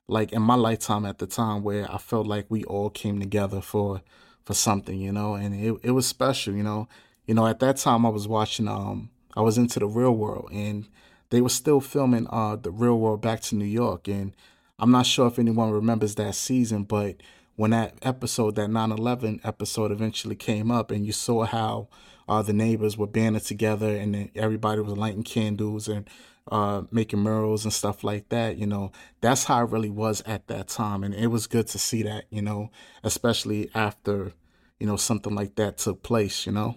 like 0.09 0.33
in 0.33 0.43
my 0.43 0.55
lifetime 0.55 1.05
at 1.07 1.19
the 1.19 1.27
time, 1.27 1.63
where 1.63 1.91
I 1.93 1.99
felt 1.99 2.27
like 2.27 2.47
we 2.49 2.65
all 2.65 2.91
came 2.91 3.21
together 3.21 3.61
for 3.61 4.03
for 4.45 4.55
something. 4.55 4.99
You 4.99 5.13
know, 5.13 5.35
and 5.35 5.55
it 5.55 5.79
it 5.83 5.91
was 5.93 6.07
special. 6.07 6.55
You 6.55 6.63
know, 6.63 6.89
you 7.27 7.35
know 7.35 7.47
at 7.47 7.61
that 7.61 7.77
time 7.79 8.07
I 8.07 8.11
was 8.11 8.29
watching. 8.29 8.69
Um, 8.69 9.11
I 9.35 9.41
was 9.41 9.57
into 9.57 9.79
the 9.79 9.87
Real 9.87 10.13
World, 10.13 10.51
and 10.53 10.89
they 11.31 11.41
were 11.41 11.49
still 11.49 11.81
filming 11.81 12.27
uh 12.31 12.57
the 12.57 12.71
Real 12.71 12.99
World 12.99 13.23
Back 13.23 13.41
to 13.43 13.57
New 13.57 13.65
York, 13.65 14.09
and 14.09 14.35
I'm 14.79 14.91
not 14.91 15.07
sure 15.07 15.29
if 15.29 15.39
anyone 15.39 15.71
remembers 15.71 16.17
that 16.17 16.35
season, 16.35 16.85
but 16.85 17.17
when 17.57 17.71
that 17.71 17.95
episode, 18.03 18.57
that 18.57 18.71
9/11 18.71 19.41
episode, 19.45 19.93
eventually 19.93 20.35
came 20.35 20.71
up, 20.71 20.91
and 20.91 21.07
you 21.07 21.13
saw 21.13 21.45
how 21.45 21.89
uh, 22.33 22.43
the 22.43 22.53
neighbors 22.53 22.97
were 22.97 23.07
banded 23.07 23.45
together, 23.45 23.95
and 23.97 24.31
everybody 24.35 24.81
was 24.81 24.97
lighting 24.97 25.23
candles 25.23 25.89
and 25.89 26.09
uh, 26.51 26.83
making 26.91 27.21
murals 27.21 27.65
and 27.65 27.73
stuff 27.73 28.03
like 28.03 28.29
that. 28.31 28.57
You 28.59 28.67
know, 28.67 28.91
that's 29.21 29.45
how 29.45 29.65
it 29.65 29.71
really 29.71 29.91
was 29.91 30.23
at 30.27 30.47
that 30.49 30.69
time, 30.69 31.05
and 31.05 31.15
it 31.15 31.29
was 31.29 31.47
good 31.47 31.67
to 31.69 31.79
see 31.79 32.03
that. 32.05 32.25
You 32.31 32.43
know, 32.43 32.71
especially 33.05 33.71
after 33.75 34.33
you 34.81 34.87
know 34.87 34.97
something 34.97 35.35
like 35.35 35.55
that 35.57 35.79
took 35.79 36.03
place. 36.03 36.47
You 36.47 36.53
know, 36.53 36.77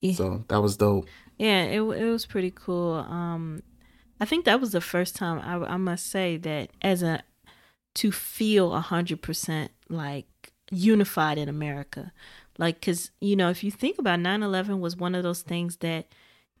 Yeah. 0.00 0.14
so 0.14 0.44
that 0.48 0.60
was 0.60 0.76
dope. 0.76 1.06
Yeah, 1.38 1.62
it 1.64 1.80
it 1.80 2.04
was 2.10 2.26
pretty 2.26 2.50
cool. 2.54 2.94
Um, 2.94 3.62
I 4.20 4.24
think 4.24 4.44
that 4.46 4.60
was 4.60 4.72
the 4.72 4.80
first 4.80 5.16
time 5.16 5.38
I 5.40 5.74
I 5.74 5.76
must 5.76 6.06
say 6.10 6.36
that 6.38 6.70
as 6.82 7.02
a 7.02 7.22
to 7.96 8.12
feel 8.12 8.74
a 8.74 8.80
hundred 8.80 9.22
percent 9.22 9.70
like 9.88 10.26
unified 10.70 11.38
in 11.38 11.48
America, 11.48 12.12
like 12.58 12.80
because 12.80 13.10
you 13.20 13.36
know 13.36 13.50
if 13.50 13.62
you 13.62 13.70
think 13.70 13.98
about 13.98 14.20
9-11 14.20 14.80
was 14.80 14.96
one 14.96 15.14
of 15.14 15.22
those 15.22 15.42
things 15.42 15.78
that 15.78 16.06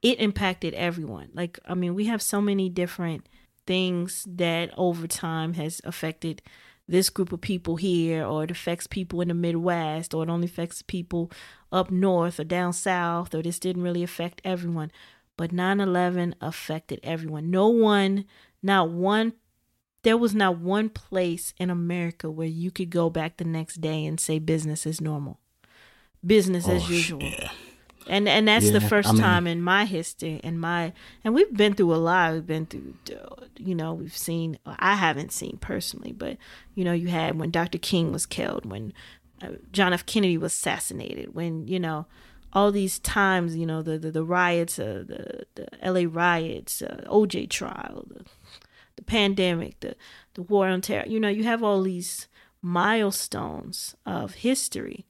it 0.02 0.20
impacted 0.20 0.74
everyone. 0.74 1.30
Like 1.34 1.58
I 1.66 1.74
mean 1.74 1.94
we 1.94 2.06
have 2.06 2.22
so 2.22 2.40
many 2.40 2.68
different 2.68 3.28
things 3.66 4.26
that 4.28 4.70
over 4.76 5.06
time 5.06 5.54
has 5.54 5.80
affected 5.84 6.42
this 6.88 7.10
group 7.10 7.32
of 7.32 7.40
people 7.40 7.76
here 7.76 8.24
or 8.24 8.44
it 8.44 8.50
affects 8.50 8.86
people 8.86 9.20
in 9.20 9.28
the 9.28 9.34
midwest 9.34 10.14
or 10.14 10.22
it 10.22 10.28
only 10.28 10.46
affects 10.46 10.82
people 10.82 11.32
up 11.72 11.90
north 11.90 12.38
or 12.38 12.44
down 12.44 12.72
south 12.72 13.34
or 13.34 13.42
this 13.42 13.58
didn't 13.58 13.82
really 13.82 14.04
affect 14.04 14.40
everyone. 14.44 14.92
But 15.36 15.50
9-11 15.50 16.34
affected 16.40 17.00
everyone. 17.02 17.50
No 17.50 17.68
one 17.68 18.24
not 18.62 18.90
one 18.90 19.32
there 20.02 20.16
was 20.16 20.34
not 20.34 20.58
one 20.58 20.88
place 20.88 21.52
in 21.58 21.70
america 21.70 22.30
where 22.30 22.46
you 22.46 22.70
could 22.70 22.90
go 22.90 23.08
back 23.10 23.36
the 23.36 23.44
next 23.44 23.80
day 23.80 24.04
and 24.04 24.20
say 24.20 24.38
business 24.38 24.86
is 24.86 25.00
normal 25.00 25.40
business 26.26 26.68
as 26.68 26.84
Oh, 26.84 26.88
usual. 26.88 27.22
yeah. 27.22 27.50
and 28.08 28.28
and 28.28 28.46
that's 28.48 28.70
the 28.70 28.80
first 28.80 29.08
I 29.08 29.12
mean- 29.12 29.20
time 29.22 29.46
in 29.46 29.62
my 29.62 29.84
history 29.84 30.40
and 30.44 30.60
my 30.60 30.92
and 31.24 31.34
we've 31.34 31.52
been 31.56 31.74
through 31.74 31.94
a 31.94 31.96
lot. 31.96 32.32
We've 32.34 32.46
been 32.46 32.66
through 32.66 32.94
you 33.58 33.74
know 33.74 33.94
we've 33.94 34.16
seen 34.16 34.58
i 34.66 34.94
haven't 34.96 35.32
seen 35.32 35.56
personally 35.62 36.12
but 36.12 36.36
you 36.74 36.84
know 36.84 36.92
you 36.92 37.08
had 37.08 37.38
when 37.38 37.50
dr 37.50 37.78
king 37.78 38.12
was 38.12 38.26
killed 38.26 38.66
when 38.66 38.92
uh, 39.42 39.48
john 39.72 39.94
f. 39.94 40.04
Kennedy 40.04 40.36
was 40.36 40.52
assassinated 40.52 41.34
when 41.34 41.66
you 41.66 41.80
know 41.80 42.04
all 42.52 42.70
these 42.70 42.98
times 42.98 43.56
you 43.56 43.64
know 43.64 43.80
the 43.80 43.96
the, 43.98 44.10
the 44.10 44.22
riots 44.22 44.78
uh, 44.78 45.02
the 45.06 45.46
the 45.54 45.66
la 45.90 46.04
riots 46.12 46.82
uh, 46.82 47.02
oj 47.08 47.48
trial 47.48 48.04
the, 48.10 48.24
the 48.96 49.02
pandemic 49.02 49.80
the 49.80 49.96
the 50.34 50.42
war 50.42 50.68
on 50.68 50.82
terror 50.82 51.06
you 51.08 51.18
know 51.18 51.28
you 51.30 51.44
have 51.44 51.62
all 51.62 51.80
these 51.82 52.28
milestones 52.60 53.94
of 54.04 54.34
history 54.34 55.06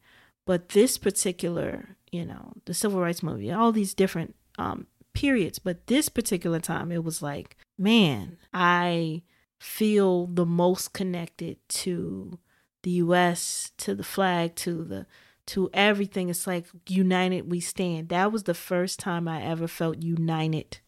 but 0.46 0.70
this 0.70 0.96
particular 0.96 1.96
you 2.11 2.24
know 2.24 2.52
the 2.64 2.74
civil 2.74 3.00
rights 3.00 3.22
movement 3.22 3.52
all 3.52 3.72
these 3.72 3.94
different 3.94 4.35
um 4.59 4.87
periods 5.12 5.59
but 5.59 5.87
this 5.87 6.09
particular 6.09 6.61
time 6.61 6.90
it 6.90 7.04
was 7.04 7.22
like 7.22 7.56
man 7.78 8.38
i 8.54 9.22
feel 9.59 10.26
the 10.26 10.46
most 10.46 10.92
connected 10.92 11.56
to 11.68 12.38
the 12.82 12.90
us 12.92 13.72
to 13.76 13.94
the 13.94 14.04
flag 14.04 14.54
to 14.54 14.85
the 14.85 15.06
to 15.46 15.70
everything. 15.72 16.28
It's 16.28 16.46
like 16.46 16.66
united 16.88 17.50
we 17.50 17.61
stand. 17.61 18.09
That 18.09 18.32
was 18.32 18.44
the 18.44 18.54
first 18.54 18.98
time 18.98 19.28
i 19.28 19.42
ever 19.42 19.68
felt 19.68 20.02
united 20.02 20.78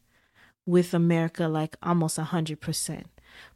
with 0.66 0.92
america 0.92 1.48
like 1.48 1.76
almost 1.82 2.18
a 2.18 2.24
hundred 2.24 2.60
percent 2.60 3.06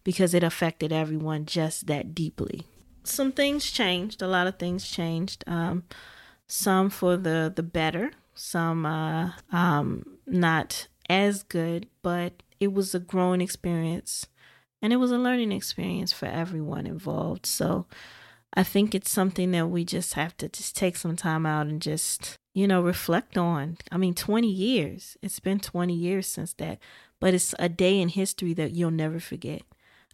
because 0.03 0.33
it 0.33 0.43
affected 0.43 0.91
everyone 0.91 1.45
just 1.45 1.87
that 1.87 2.15
deeply 2.15 2.63
some 3.05 3.33
things 3.33 3.71
changed 3.71 4.23
a 4.23 4.27
lot 4.29 4.47
of 4.47 4.59
things 4.59 4.89
changed 4.89 5.45
um 5.47 5.83
some 6.47 6.91
for 6.91 7.17
the 7.17 7.53
the 7.55 7.63
better 7.63 8.11
some 8.35 8.85
uh 8.87 9.33
um 9.51 10.05
not 10.27 10.87
as 11.09 11.43
good 11.43 11.87
but 12.03 12.43
it 12.61 12.73
was 12.73 12.95
a 12.95 13.01
growing 13.01 13.41
experience 13.41 14.27
and 14.81 14.93
it 14.93 14.97
was 14.97 15.13
a 15.13 15.19
learning 15.19 15.53
experience 15.53 16.13
for 16.13 16.27
everyone 16.27 16.87
involved. 16.87 17.47
So 17.47 17.87
i 18.55 18.63
think 18.63 18.95
it's 18.95 19.11
something 19.11 19.51
that 19.53 19.69
we 19.69 19.85
just 19.85 20.15
have 20.15 20.37
to 20.37 20.49
just 20.49 20.77
take 20.77 20.97
some 20.97 21.17
time 21.17 21.47
out 21.47 21.67
and 21.67 21.81
just 21.81 22.37
you 22.55 22.67
know 22.67 22.83
reflect 22.83 23.39
on. 23.39 23.79
I 23.91 23.97
mean 23.97 24.15
20 24.15 24.49
years 24.49 25.17
it's 25.23 25.41
been 25.41 25.59
20 25.61 25.95
years 25.95 26.27
since 26.27 26.53
that 26.55 26.79
but 27.21 27.35
it's 27.35 27.55
a 27.59 27.69
day 27.69 27.99
in 28.01 28.09
history 28.11 28.53
that 28.55 28.73
you'll 28.73 28.91
never 28.91 29.21
forget 29.21 29.63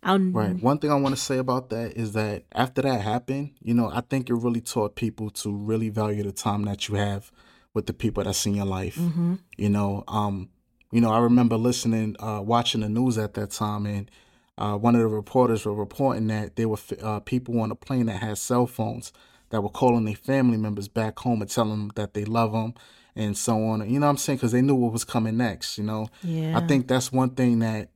I'll 0.03 0.19
Right. 0.19 0.61
One 0.63 0.79
thing 0.79 0.91
I 0.91 0.95
want 0.95 1.15
to 1.15 1.21
say 1.21 1.39
about 1.39 1.71
that 1.71 1.97
is 1.97 2.13
that 2.13 2.45
after 2.53 2.83
that 2.83 3.01
happened, 3.01 3.53
you 3.61 3.75
know, 3.75 3.91
I 3.93 4.03
think 4.03 4.29
it 4.31 4.35
really 4.35 4.61
taught 4.61 4.95
people 4.95 5.31
to 5.31 5.55
really 5.55 5.89
value 5.89 6.23
the 6.23 6.33
time 6.33 6.65
that 6.65 6.89
you 6.89 6.97
have 6.97 7.33
with 7.75 7.87
the 7.87 7.93
people 7.93 8.23
that's 8.25 8.45
in 8.47 8.55
your 8.55 8.67
life. 8.67 8.97
hmm 8.97 9.35
You 9.57 9.69
know, 9.69 10.05
um, 10.09 10.51
you 10.93 11.01
know, 11.01 11.11
I 11.11 11.19
remember 11.19 11.57
listening, 11.57 12.17
uh, 12.21 12.41
watching 12.43 12.81
the 12.81 12.89
news 12.89 13.19
at 13.19 13.35
that 13.35 13.51
time, 13.51 13.87
and 13.87 14.11
uh, 14.57 14.77
one 14.77 14.95
of 14.95 15.01
the 15.03 15.09
reporters 15.09 15.65
were 15.65 15.75
reporting 15.75 16.29
that 16.29 16.57
there 16.57 16.69
were 16.69 16.79
uh, 17.03 17.21
people 17.21 17.61
on 17.61 17.69
the 17.69 17.77
plane 17.77 18.07
that 18.07 18.21
had 18.23 18.39
cell 18.39 18.67
phones 18.67 19.13
that 19.51 19.63
were 19.63 19.69
calling 19.71 20.05
their 20.05 20.15
family 20.15 20.57
members 20.57 20.89
back 20.89 21.19
home 21.21 21.41
and 21.43 21.51
telling 21.51 21.71
them 21.71 21.93
that 21.95 22.15
they 22.15 22.25
love 22.25 22.53
them 22.53 22.75
and 23.15 23.37
so 23.37 23.65
on. 23.65 23.89
You 23.89 24.01
know 24.01 24.07
what 24.07 24.11
I'm 24.11 24.17
saying? 24.17 24.39
Because 24.39 24.53
they 24.53 24.63
knew 24.63 24.75
what 24.75 24.93
was 24.93 25.05
coming 25.05 25.37
next. 25.37 25.79
You 25.79 25.85
know, 25.85 26.09
yeah 26.23 26.57
I 26.57 26.61
think 26.61 26.89
that's 26.89 27.13
one 27.13 27.31
thing 27.31 27.61
that 27.61 27.91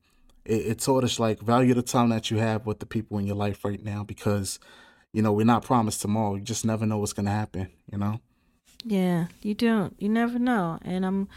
it, 0.45 0.65
it 0.65 0.79
taught 0.79 1.03
us 1.03 1.19
like 1.19 1.39
value 1.39 1.73
the 1.73 1.81
time 1.81 2.09
that 2.09 2.29
you 2.31 2.37
have 2.37 2.65
with 2.65 2.79
the 2.79 2.85
people 2.85 3.17
in 3.17 3.27
your 3.27 3.35
life 3.35 3.63
right 3.63 3.83
now 3.83 4.03
because 4.03 4.59
you 5.11 5.21
know 5.21 5.31
we're 5.31 5.45
not 5.45 5.63
promised 5.63 6.01
tomorrow. 6.01 6.35
You 6.35 6.41
just 6.41 6.65
never 6.65 6.85
know 6.85 6.97
what's 6.97 7.13
gonna 7.13 7.31
happen. 7.31 7.69
You 7.91 7.97
know. 7.97 8.19
Yeah, 8.83 9.27
you 9.41 9.53
don't. 9.53 9.95
You 9.97 10.09
never 10.09 10.39
know. 10.39 10.79
And 10.83 11.05
I'm 11.05 11.27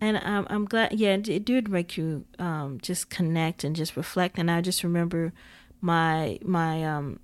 and 0.00 0.18
I'm 0.18 0.46
I'm 0.48 0.64
glad 0.64 0.92
yeah, 0.94 1.14
it, 1.14 1.44
did 1.44 1.68
make 1.68 1.96
you 1.96 2.24
um 2.38 2.78
just 2.80 3.10
connect 3.10 3.64
and 3.64 3.74
just 3.74 3.96
reflect 3.96 4.38
and 4.38 4.50
I 4.50 4.60
just 4.60 4.84
remember 4.84 5.32
my 5.80 6.38
my 6.42 6.84
um 6.84 7.20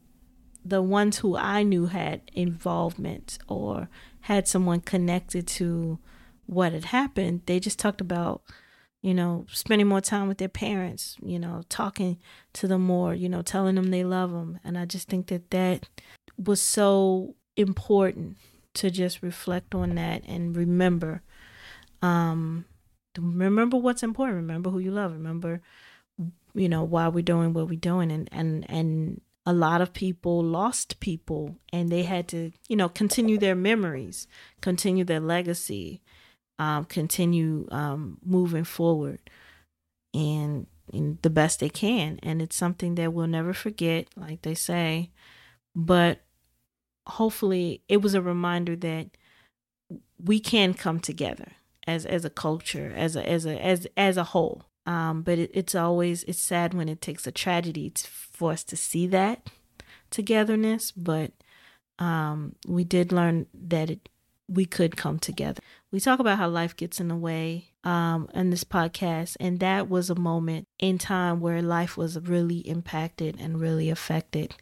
the 0.64 0.82
ones 0.82 1.18
who 1.18 1.37
I 1.37 1.62
knew 1.62 1.87
had 1.87 2.22
involvement 2.32 3.38
or 3.48 3.88
had 4.22 4.48
someone 4.48 4.80
connected 4.80 5.46
to 5.46 5.98
what 6.46 6.72
had 6.72 6.87
happened, 6.87 7.42
they 7.46 7.60
just 7.60 7.78
talked 7.78 8.00
about 8.00 8.42
you 9.04 9.12
know, 9.12 9.44
spending 9.52 9.86
more 9.86 10.00
time 10.00 10.28
with 10.28 10.38
their 10.38 10.48
parents, 10.48 11.18
you 11.22 11.38
know, 11.38 11.60
talking 11.68 12.16
to 12.54 12.66
them 12.66 12.80
more, 12.80 13.12
you 13.12 13.28
know, 13.28 13.42
telling 13.42 13.74
them 13.74 13.90
they 13.90 14.02
love 14.02 14.30
them. 14.32 14.58
And 14.64 14.78
I 14.78 14.86
just 14.86 15.08
think 15.08 15.26
that 15.26 15.50
that 15.50 15.86
was 16.42 16.58
so 16.58 17.34
important 17.54 18.38
to 18.72 18.90
just 18.90 19.22
reflect 19.22 19.74
on 19.74 19.96
that 19.96 20.22
and 20.26 20.56
remember 20.56 21.22
um 22.00 22.64
remember 23.18 23.76
what's 23.76 24.02
important. 24.02 24.36
Remember 24.36 24.70
who 24.70 24.78
you 24.78 24.90
love. 24.90 25.12
Remember 25.12 25.60
you 26.54 26.70
know 26.70 26.82
why 26.82 27.08
we're 27.08 27.22
doing 27.22 27.52
what 27.52 27.68
we're 27.68 27.78
doing. 27.78 28.10
And 28.10 28.26
and 28.32 28.64
and 28.70 29.20
a 29.44 29.52
lot 29.52 29.82
of 29.82 29.92
people 29.92 30.42
lost 30.42 30.98
people 31.00 31.56
and 31.74 31.92
they 31.92 32.04
had 32.04 32.26
to, 32.28 32.52
you 32.70 32.76
know, 32.76 32.88
continue 32.88 33.36
their 33.36 33.54
memories, 33.54 34.26
continue 34.62 35.04
their 35.04 35.20
legacy, 35.20 36.00
um, 36.58 36.84
continue 36.84 37.66
um, 37.70 38.18
moving 38.24 38.64
forward 38.64 39.18
and, 40.12 40.66
the 41.22 41.30
best 41.30 41.60
they 41.60 41.70
can. 41.70 42.20
And 42.22 42.42
it's 42.42 42.54
something 42.54 42.94
that 42.96 43.12
we'll 43.12 43.26
never 43.26 43.54
forget, 43.54 44.06
like 44.16 44.42
they 44.42 44.54
say. 44.54 45.10
But 45.74 46.20
hopefully, 47.06 47.82
it 47.88 48.02
was 48.02 48.14
a 48.14 48.20
reminder 48.20 48.76
that 48.76 49.16
we 50.22 50.38
can 50.40 50.74
come 50.74 51.00
together 51.00 51.52
as 51.86 52.04
as 52.06 52.24
a 52.24 52.30
culture, 52.30 52.92
as 52.94 53.16
a 53.16 53.28
as 53.28 53.46
a 53.46 53.58
as 53.64 53.86
as 53.96 54.16
a 54.18 54.24
whole. 54.24 54.66
Um, 54.86 55.22
but 55.22 55.38
it, 55.38 55.50
it's 55.54 55.74
always 55.74 56.22
it's 56.24 56.38
sad 56.38 56.74
when 56.74 56.88
it 56.88 57.00
takes 57.00 57.26
a 57.26 57.32
tragedy 57.32 57.90
to, 57.90 58.06
for 58.06 58.52
us 58.52 58.62
to 58.64 58.76
see 58.76 59.06
that 59.08 59.48
togetherness. 60.10 60.92
But 60.92 61.32
um, 61.98 62.56
we 62.66 62.84
did 62.84 63.12
learn 63.12 63.46
that 63.54 63.90
it, 63.90 64.08
we 64.48 64.66
could 64.66 64.96
come 64.96 65.18
together. 65.18 65.60
We 65.94 66.00
talk 66.00 66.18
about 66.18 66.38
how 66.38 66.48
life 66.48 66.76
gets 66.76 66.98
in 66.98 67.07
the 67.07 67.14
way 67.14 67.68
um, 67.85 68.28
in 68.35 68.50
this 68.50 68.64
podcast, 68.64 69.37
and 69.38 69.61
that 69.61 69.88
was 69.88 70.11
a 70.11 70.16
moment 70.16 70.66
in 70.80 70.98
time 70.98 71.38
where 71.38 71.62
life 71.62 71.96
was 71.96 72.18
really 72.18 72.59
impacted 72.66 73.37
and 73.38 73.61
really 73.61 73.90
affected. 73.90 74.57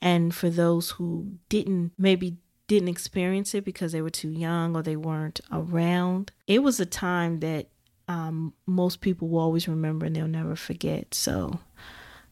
And 0.00 0.34
for 0.34 0.48
those 0.48 0.92
who 0.92 1.32
didn't 1.50 1.92
maybe 1.98 2.38
didn't 2.68 2.88
experience 2.88 3.54
it 3.54 3.66
because 3.66 3.92
they 3.92 4.00
were 4.00 4.08
too 4.08 4.30
young 4.30 4.74
or 4.74 4.82
they 4.82 4.96
weren't 4.96 5.42
around, 5.52 6.32
it 6.46 6.62
was 6.62 6.80
a 6.80 6.86
time 6.86 7.40
that 7.40 7.66
um, 8.08 8.54
most 8.64 9.02
people 9.02 9.28
will 9.28 9.40
always 9.40 9.68
remember 9.68 10.06
and 10.06 10.16
they'll 10.16 10.26
never 10.26 10.56
forget. 10.56 11.12
So 11.12 11.60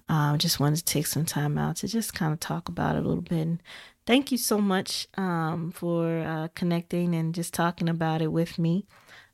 I 0.08 0.32
uh, 0.32 0.36
just 0.38 0.60
wanted 0.60 0.76
to 0.76 0.84
take 0.86 1.06
some 1.06 1.26
time 1.26 1.58
out 1.58 1.76
to 1.76 1.88
just 1.88 2.14
kind 2.14 2.32
of 2.32 2.40
talk 2.40 2.70
about 2.70 2.96
it 2.96 3.04
a 3.04 3.06
little 3.06 3.20
bit. 3.20 3.46
And 3.46 3.62
thank 4.06 4.32
you 4.32 4.38
so 4.38 4.58
much 4.58 5.08
um, 5.18 5.72
for 5.72 6.20
uh, 6.20 6.48
connecting 6.54 7.14
and 7.14 7.34
just 7.34 7.52
talking 7.52 7.88
about 7.88 8.22
it 8.22 8.32
with 8.32 8.58
me. 8.58 8.86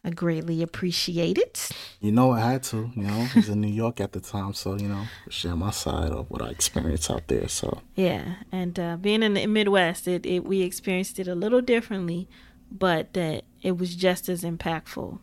I 0.05 0.11
greatly 0.11 0.63
appreciate 0.63 1.39
it. 1.39 1.71
You 2.01 2.11
know, 2.11 2.33
I 2.33 2.41
had 2.41 2.65
to. 2.65 2.91
You 2.97 3.05
know, 3.05 3.15
I 3.15 3.31
was 3.37 3.49
in 3.49 3.61
New 3.61 3.69
York 3.69 4.01
at 4.01 4.11
the 4.11 4.21
time, 4.21 4.53
so 4.53 4.77
you 4.77 4.89
know, 4.89 5.05
share 5.29 5.55
my 5.55 5.71
side 5.71 6.11
of 6.11 6.29
what 6.29 6.43
I 6.43 6.49
experienced 6.49 7.09
out 7.09 7.29
there. 7.29 7.47
So 7.47 7.83
yeah, 7.95 8.35
and 8.51 8.79
uh, 8.81 8.97
being 8.97 9.23
in 9.23 9.35
the 9.35 9.47
Midwest, 9.47 10.09
it, 10.09 10.27
it 10.27 10.45
we 10.45 10.63
experienced 10.63 11.21
it 11.21 11.29
a 11.29 11.37
little 11.37 11.61
differently, 11.61 12.29
but 12.69 13.13
that 13.13 13.45
it 13.63 13.79
was 13.79 13.95
just 13.95 14.29
as 14.29 14.43
impactful. 14.43 15.21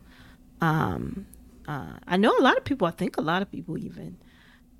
Um, 0.61 1.25
uh, 1.67 1.97
I 2.07 2.15
know 2.15 2.37
a 2.37 2.41
lot 2.41 2.57
of 2.57 2.63
people. 2.63 2.87
I 2.87 2.91
think 2.91 3.17
a 3.17 3.21
lot 3.21 3.41
of 3.41 3.51
people 3.51 3.77
even. 3.77 4.17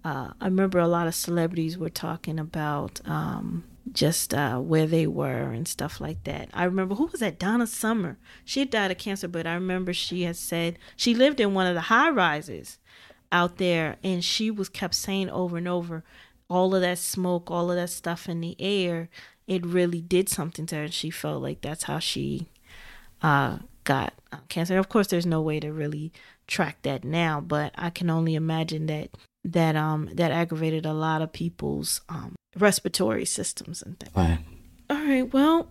Uh, 0.05 0.31
I 0.39 0.45
remember 0.45 0.79
a 0.79 0.87
lot 0.87 1.07
of 1.07 1.15
celebrities 1.15 1.77
were 1.77 1.89
talking 1.89 2.39
about 2.39 3.01
um, 3.05 3.65
just 3.93 4.33
uh, 4.33 4.59
where 4.59 4.87
they 4.87 5.07
were 5.07 5.51
and 5.51 5.67
stuff 5.67 5.99
like 5.99 6.23
that. 6.23 6.49
I 6.53 6.63
remember 6.63 6.95
who 6.95 7.07
was 7.07 7.19
that? 7.19 7.39
Donna 7.39 7.67
Summer. 7.67 8.17
She 8.45 8.59
had 8.59 8.69
died 8.69 8.91
of 8.91 8.97
cancer, 8.97 9.27
but 9.27 9.47
I 9.47 9.53
remember 9.53 9.93
she 9.93 10.23
had 10.23 10.35
said 10.35 10.77
she 10.95 11.13
lived 11.13 11.39
in 11.39 11.53
one 11.53 11.67
of 11.67 11.75
the 11.75 11.81
high 11.81 12.09
rises 12.09 12.77
out 13.31 13.57
there, 13.57 13.97
and 14.03 14.23
she 14.23 14.49
was 14.49 14.69
kept 14.69 14.95
saying 14.95 15.29
over 15.29 15.57
and 15.57 15.67
over, 15.67 16.03
all 16.49 16.73
of 16.73 16.81
that 16.81 16.97
smoke, 16.97 17.51
all 17.51 17.69
of 17.69 17.77
that 17.77 17.89
stuff 17.89 18.27
in 18.27 18.41
the 18.41 18.55
air, 18.59 19.09
it 19.47 19.65
really 19.65 20.01
did 20.01 20.29
something 20.29 20.65
to 20.67 20.75
her. 20.75 20.83
And 20.83 20.93
she 20.93 21.09
felt 21.09 21.43
like 21.43 21.61
that's 21.61 21.83
how 21.83 21.99
she 21.99 22.49
uh, 23.21 23.59
got 23.83 24.13
uh, 24.31 24.37
cancer. 24.49 24.77
Of 24.77 24.89
course, 24.89 25.07
there's 25.07 25.25
no 25.25 25.41
way 25.41 25.59
to 25.59 25.71
really 25.71 26.11
track 26.47 26.81
that 26.81 27.03
now, 27.03 27.39
but 27.39 27.71
I 27.77 27.91
can 27.91 28.09
only 28.09 28.35
imagine 28.35 28.87
that 28.87 29.11
that 29.45 29.75
um 29.75 30.09
that 30.13 30.31
aggravated 30.31 30.85
a 30.85 30.93
lot 30.93 31.21
of 31.21 31.31
people's 31.31 32.01
um 32.09 32.35
respiratory 32.57 33.25
systems 33.25 33.81
and 33.81 33.99
things. 33.99 34.15
Right. 34.15 34.39
All 34.89 35.05
right. 35.05 35.31
Well, 35.33 35.69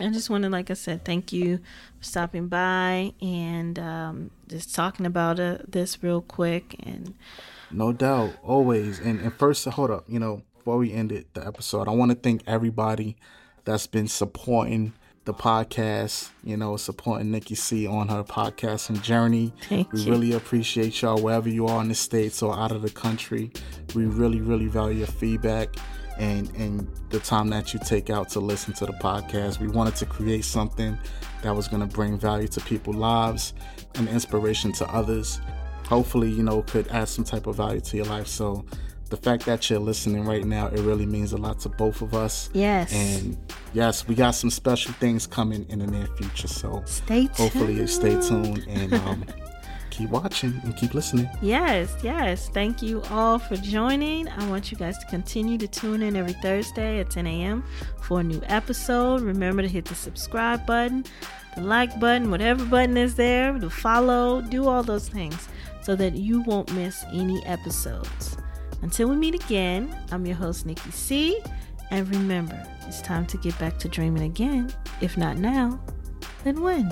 I 0.00 0.10
just 0.10 0.30
wanted, 0.30 0.52
like 0.52 0.70
I 0.70 0.74
said, 0.74 1.04
thank 1.04 1.32
you 1.32 1.58
for 1.98 2.04
stopping 2.04 2.48
by 2.48 3.12
and 3.20 3.78
um, 3.78 4.30
just 4.48 4.74
talking 4.74 5.06
about 5.06 5.38
uh, 5.38 5.58
this 5.66 6.02
real 6.02 6.20
quick. 6.20 6.76
And 6.80 7.14
no 7.70 7.92
doubt, 7.92 8.34
always. 8.42 8.98
And 8.98 9.20
and 9.20 9.32
first, 9.34 9.64
hold 9.64 9.90
up, 9.90 10.04
you 10.08 10.18
know, 10.18 10.42
before 10.56 10.78
we 10.78 10.92
ended 10.92 11.26
the 11.34 11.46
episode, 11.46 11.88
I 11.88 11.92
want 11.92 12.10
to 12.10 12.16
thank 12.16 12.42
everybody 12.46 13.16
that's 13.64 13.86
been 13.86 14.08
supporting 14.08 14.92
the 15.24 15.32
podcast, 15.32 16.30
you 16.42 16.56
know, 16.56 16.76
supporting 16.76 17.30
Nikki 17.30 17.54
C 17.54 17.86
on 17.86 18.08
her 18.08 18.24
podcasting 18.24 19.02
journey. 19.02 19.52
Thank 19.68 19.92
we 19.92 20.00
you. 20.00 20.10
really 20.10 20.32
appreciate 20.32 21.00
y'all 21.00 21.22
wherever 21.22 21.48
you 21.48 21.66
are 21.66 21.80
in 21.80 21.88
the 21.88 21.94
States 21.94 22.42
or 22.42 22.58
out 22.58 22.72
of 22.72 22.82
the 22.82 22.90
country. 22.90 23.52
We 23.94 24.06
really, 24.06 24.40
really 24.40 24.66
value 24.66 24.98
your 24.98 25.06
feedback 25.06 25.76
and 26.18 26.50
and 26.56 26.88
the 27.10 27.20
time 27.20 27.48
that 27.48 27.72
you 27.72 27.80
take 27.84 28.10
out 28.10 28.28
to 28.30 28.40
listen 28.40 28.74
to 28.74 28.86
the 28.86 28.92
podcast. 28.94 29.60
We 29.60 29.68
wanted 29.68 29.96
to 29.96 30.06
create 30.06 30.44
something 30.44 30.98
that 31.42 31.54
was 31.54 31.68
gonna 31.68 31.86
bring 31.86 32.18
value 32.18 32.48
to 32.48 32.60
people's 32.60 32.96
lives 32.96 33.54
and 33.94 34.08
inspiration 34.08 34.72
to 34.72 34.88
others. 34.92 35.40
Hopefully, 35.88 36.30
you 36.30 36.42
know, 36.42 36.62
could 36.62 36.88
add 36.88 37.08
some 37.08 37.24
type 37.24 37.46
of 37.46 37.56
value 37.56 37.80
to 37.80 37.96
your 37.96 38.06
life. 38.06 38.26
So 38.26 38.64
the 39.12 39.18
fact 39.18 39.44
that 39.44 39.68
you're 39.68 39.78
listening 39.78 40.24
right 40.24 40.42
now, 40.42 40.68
it 40.68 40.80
really 40.80 41.04
means 41.04 41.34
a 41.34 41.36
lot 41.36 41.60
to 41.60 41.68
both 41.68 42.00
of 42.00 42.14
us. 42.14 42.48
Yes. 42.54 42.94
And 42.94 43.36
yes, 43.74 44.08
we 44.08 44.14
got 44.14 44.30
some 44.30 44.48
special 44.48 44.94
things 44.94 45.26
coming 45.26 45.66
in 45.68 45.80
the 45.80 45.86
near 45.86 46.06
future. 46.16 46.48
So 46.48 46.82
stay 46.86 47.26
tuned. 47.26 47.36
hopefully 47.36 47.74
you 47.74 47.86
stay 47.86 48.18
tuned 48.26 48.64
and 48.66 48.94
um, 49.04 49.26
keep 49.90 50.08
watching 50.08 50.58
and 50.64 50.74
keep 50.78 50.94
listening. 50.94 51.28
Yes, 51.42 51.94
yes. 52.02 52.48
Thank 52.48 52.80
you 52.80 53.02
all 53.10 53.38
for 53.38 53.56
joining. 53.56 54.28
I 54.28 54.48
want 54.48 54.72
you 54.72 54.78
guys 54.78 54.96
to 55.00 55.06
continue 55.08 55.58
to 55.58 55.68
tune 55.68 56.00
in 56.02 56.16
every 56.16 56.32
Thursday 56.32 57.00
at 57.00 57.10
10 57.10 57.26
a.m. 57.26 57.64
for 58.00 58.20
a 58.20 58.22
new 58.22 58.40
episode. 58.46 59.20
Remember 59.20 59.60
to 59.60 59.68
hit 59.68 59.84
the 59.84 59.94
subscribe 59.94 60.64
button, 60.64 61.04
the 61.54 61.60
like 61.60 62.00
button, 62.00 62.30
whatever 62.30 62.64
button 62.64 62.96
is 62.96 63.16
there, 63.16 63.52
to 63.58 63.68
follow, 63.68 64.40
do 64.40 64.66
all 64.68 64.82
those 64.82 65.06
things 65.06 65.50
so 65.82 65.94
that 65.96 66.14
you 66.14 66.40
won't 66.44 66.72
miss 66.72 67.04
any 67.12 67.44
episodes. 67.44 68.38
Until 68.82 69.08
we 69.08 69.16
meet 69.16 69.34
again, 69.34 69.96
I'm 70.10 70.26
your 70.26 70.36
host, 70.36 70.66
Nikki 70.66 70.90
C. 70.90 71.40
And 71.90 72.08
remember, 72.08 72.60
it's 72.86 73.00
time 73.00 73.26
to 73.26 73.36
get 73.38 73.58
back 73.58 73.78
to 73.78 73.88
dreaming 73.88 74.24
again. 74.24 74.72
If 75.00 75.16
not 75.16 75.36
now, 75.36 75.80
then 76.44 76.60
when? 76.60 76.90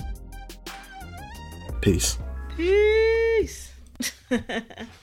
Peace. 1.81 2.19
Peace. 2.57 3.73